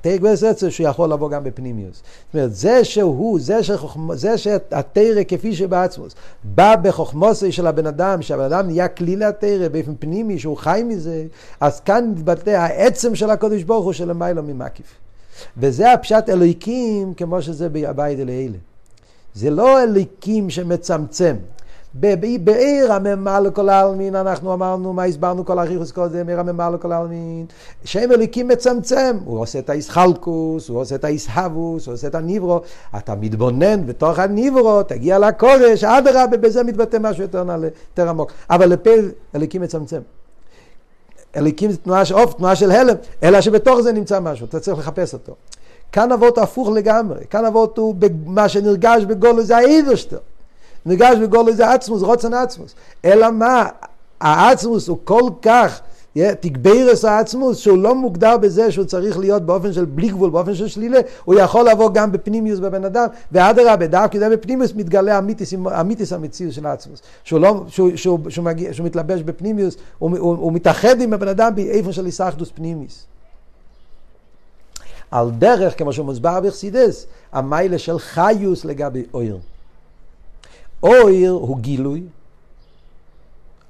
[0.00, 1.96] תגברס העצם שהוא יכול לבוא גם בפנימיוס.
[1.96, 4.14] זאת אומרת, זה שהוא, זה, שחוכמ...
[4.14, 9.92] זה שהתרא כפי שבעצמוס, בא בחוכמוסי של הבן אדם, שהבן אדם נהיה כלי לתרא באופן
[9.98, 11.24] פנימי, שהוא חי מזה,
[11.60, 15.09] אז כאן מתבטא העצם של הקודש ברוך הוא שלמיילו ממקיף.
[15.56, 18.58] וזה הפשט אלוהיקים כמו שזה בבית אלה.
[19.34, 21.36] זה לא אלוהיקים שמצמצם.
[21.94, 27.46] בעיר הממה לכל העלמין, אנחנו אמרנו, מה הסברנו כל הריחוס קודם, עיר הממה לכל העלמין,
[27.84, 32.60] שם אלוהיקים מצמצם, הוא עושה את האיסחלקוס, הוא עושה את האיסהבוס, הוא עושה את הניברו,
[32.98, 38.66] אתה מתבונן בתוך הניברו, תגיע לקורש, אדרבה, בזה מתבטא משהו יותר נעלה, יותר עמוק, אבל
[38.66, 38.90] לפה
[39.34, 40.00] אלוהיקים מצמצם.
[41.36, 44.78] אליקים זה תנועה של עוף, תנועה של הלם, אלא שבתוך זה נמצא משהו, אתה צריך
[44.78, 45.34] לחפש אותו.
[45.92, 47.94] כאן אבות הפוך לגמרי, כאן אבות הוא
[48.26, 50.18] מה שנרגש בגולו זה האיברשטר.
[50.86, 52.74] נרגש בגולו זה עצמוס, רוצן עצמוס.
[53.04, 53.66] אלא מה,
[54.20, 55.80] העצמוס הוא כל כך
[56.14, 60.68] תגברס העצמוס, שהוא לא מוגדר בזה שהוא צריך להיות באופן של בלי גבול, באופן של
[60.68, 66.12] שלילה, הוא יכול לבוא גם בפנימיוס בבן אדם, ואדרבה, דווקא זה בפנימיוס מתגלה המיתיס, המיתיס
[66.12, 70.52] המציאות של העצמוס, שהוא, לא, שהוא, שהוא, שהוא, מגיע, שהוא מתלבש בפנימיוס, הוא, הוא, הוא
[70.52, 73.06] מתאחד עם הבן אדם באיפה של איסאחדוס פנימיס.
[75.10, 79.38] על דרך, כמו שהוא מוסבר בחסידס, המיילה של חיוס לגבי אויר.
[80.82, 82.02] אויר הוא גילוי,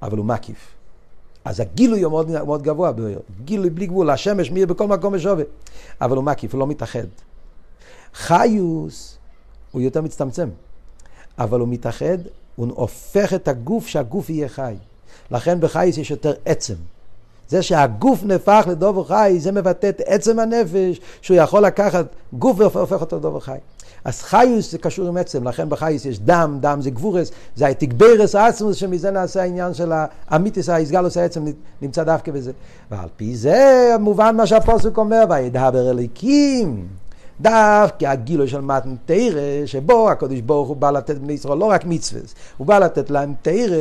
[0.02, 0.79] אבל הוא מקיף.
[1.44, 2.92] אז הגילוי הוא מאוד, מאוד גבוה.
[3.44, 5.44] גילוי בלי גבול, השמש מאיר בכל מקום ושווה.
[6.00, 7.06] אבל הוא מקיף, הוא לא מתאחד.
[8.14, 9.18] חיוס
[9.72, 10.48] הוא יותר מצטמצם,
[11.38, 12.18] אבל הוא מתאחד,
[12.56, 14.74] הוא הופך את הגוף שהגוף יהיה חי.
[15.30, 16.74] לכן בחייס יש יותר עצם.
[17.48, 23.00] זה שהגוף נהפך לדובר חי, זה מבטא את עצם הנפש, שהוא יכול לקחת גוף והופך
[23.00, 23.58] אותו לדובר חי.
[24.04, 28.34] אז חיוס זה קשור עם עצם, לכן בחייס יש דם, דם זה גבורס, זה התגברס
[28.34, 29.92] העצמוס, שמזה נעשה העניין של
[30.28, 31.44] האמיתיס, האיסגלוס העצם
[31.82, 32.52] נמצא דווקא בזה.
[32.90, 36.86] ועל פי זה מובן מה שהפוסק אומר, וידבר אליקים.
[37.40, 41.84] דווקא הגילוי של מתן תרא, שבו הקדוש ברוך הוא בא לתת בני ישראל לא רק
[41.84, 42.20] מצווה,
[42.56, 43.76] הוא בא לתת להם תרא,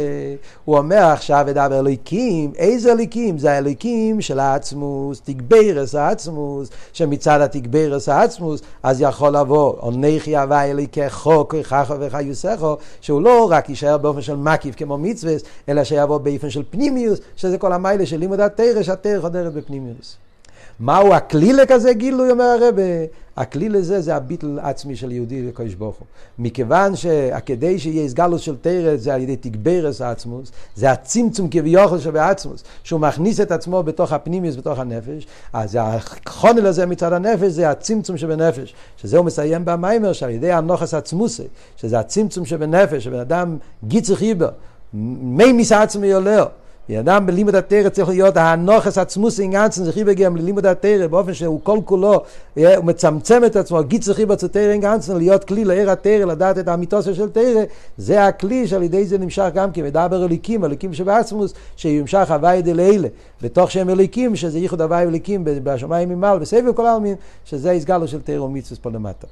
[0.66, 3.38] הוא אומר עכשיו ודבר אלוהיקים, איזה אלוהיקים?
[3.38, 11.10] זה האלוהיקים של העצמוס, תגברס העצמוס, שמצד התגברס העצמוס, אז יכול לבוא, עונך יהווה אלוהיקי
[11.10, 15.34] חוק, ככה וחיוסכו, שהוא לא רק יישאר באופן של מקיף כמו מצווה,
[15.70, 20.29] אלא שיבוא באופן של פנימיוס, שזה כל המיילה של לימוד התרא, שהתרא חודרת בפנימיוס.
[20.80, 22.82] מהו הכלי לכזה גילוי, אומר הרבה?
[23.38, 26.06] הכלי לזה זה הביטל עצמי של יהודי לקדוש ברוך הוא.
[26.40, 32.64] מכיוון שכדי שיהיה הסגלוס של תרא זה על ידי תגברס העצמוס, זה הצמצום כביכול שבעצמוס,
[32.84, 38.18] שהוא מכניס את עצמו בתוך הפנימיוס, בתוך הנפש, אז החונל הזה מצד הנפש זה הצמצום
[38.18, 44.16] שבנפש, שזה הוא מסיים במיימר שעל ידי הנוחס עצמוסי, שזה הצמצום שבנפש, שבן אדם גיצר
[44.16, 44.50] חיבר,
[44.94, 46.46] מי מסע עצמי עולר.
[46.98, 51.60] אדם בלימוד התרא צריך להיות הנוכס עצמוס אינגנצן, זה חיבר גם ללימוד התרא באופן שהוא
[51.64, 52.22] כל כולו,
[52.56, 56.68] הוא מצמצם את עצמו, גיד צריך חיבר תרא אינגנצן, להיות כלי לעיר התרא, לדעת את
[56.68, 57.64] האמיתוסיה של תרא,
[57.98, 63.08] זה הכלי שעל ידי זה נמשך גם כן, ודבר אליקים, אליקים שבעצמוס, שימשך הווי דלילה,
[63.42, 67.16] בתוך שהם אליקים, שזה ייחוד הווי אליקים בשמיים ממעל, בסבב כל העלמין,
[67.46, 69.28] שזה הסגלו של תרא ומצווס פה למטה.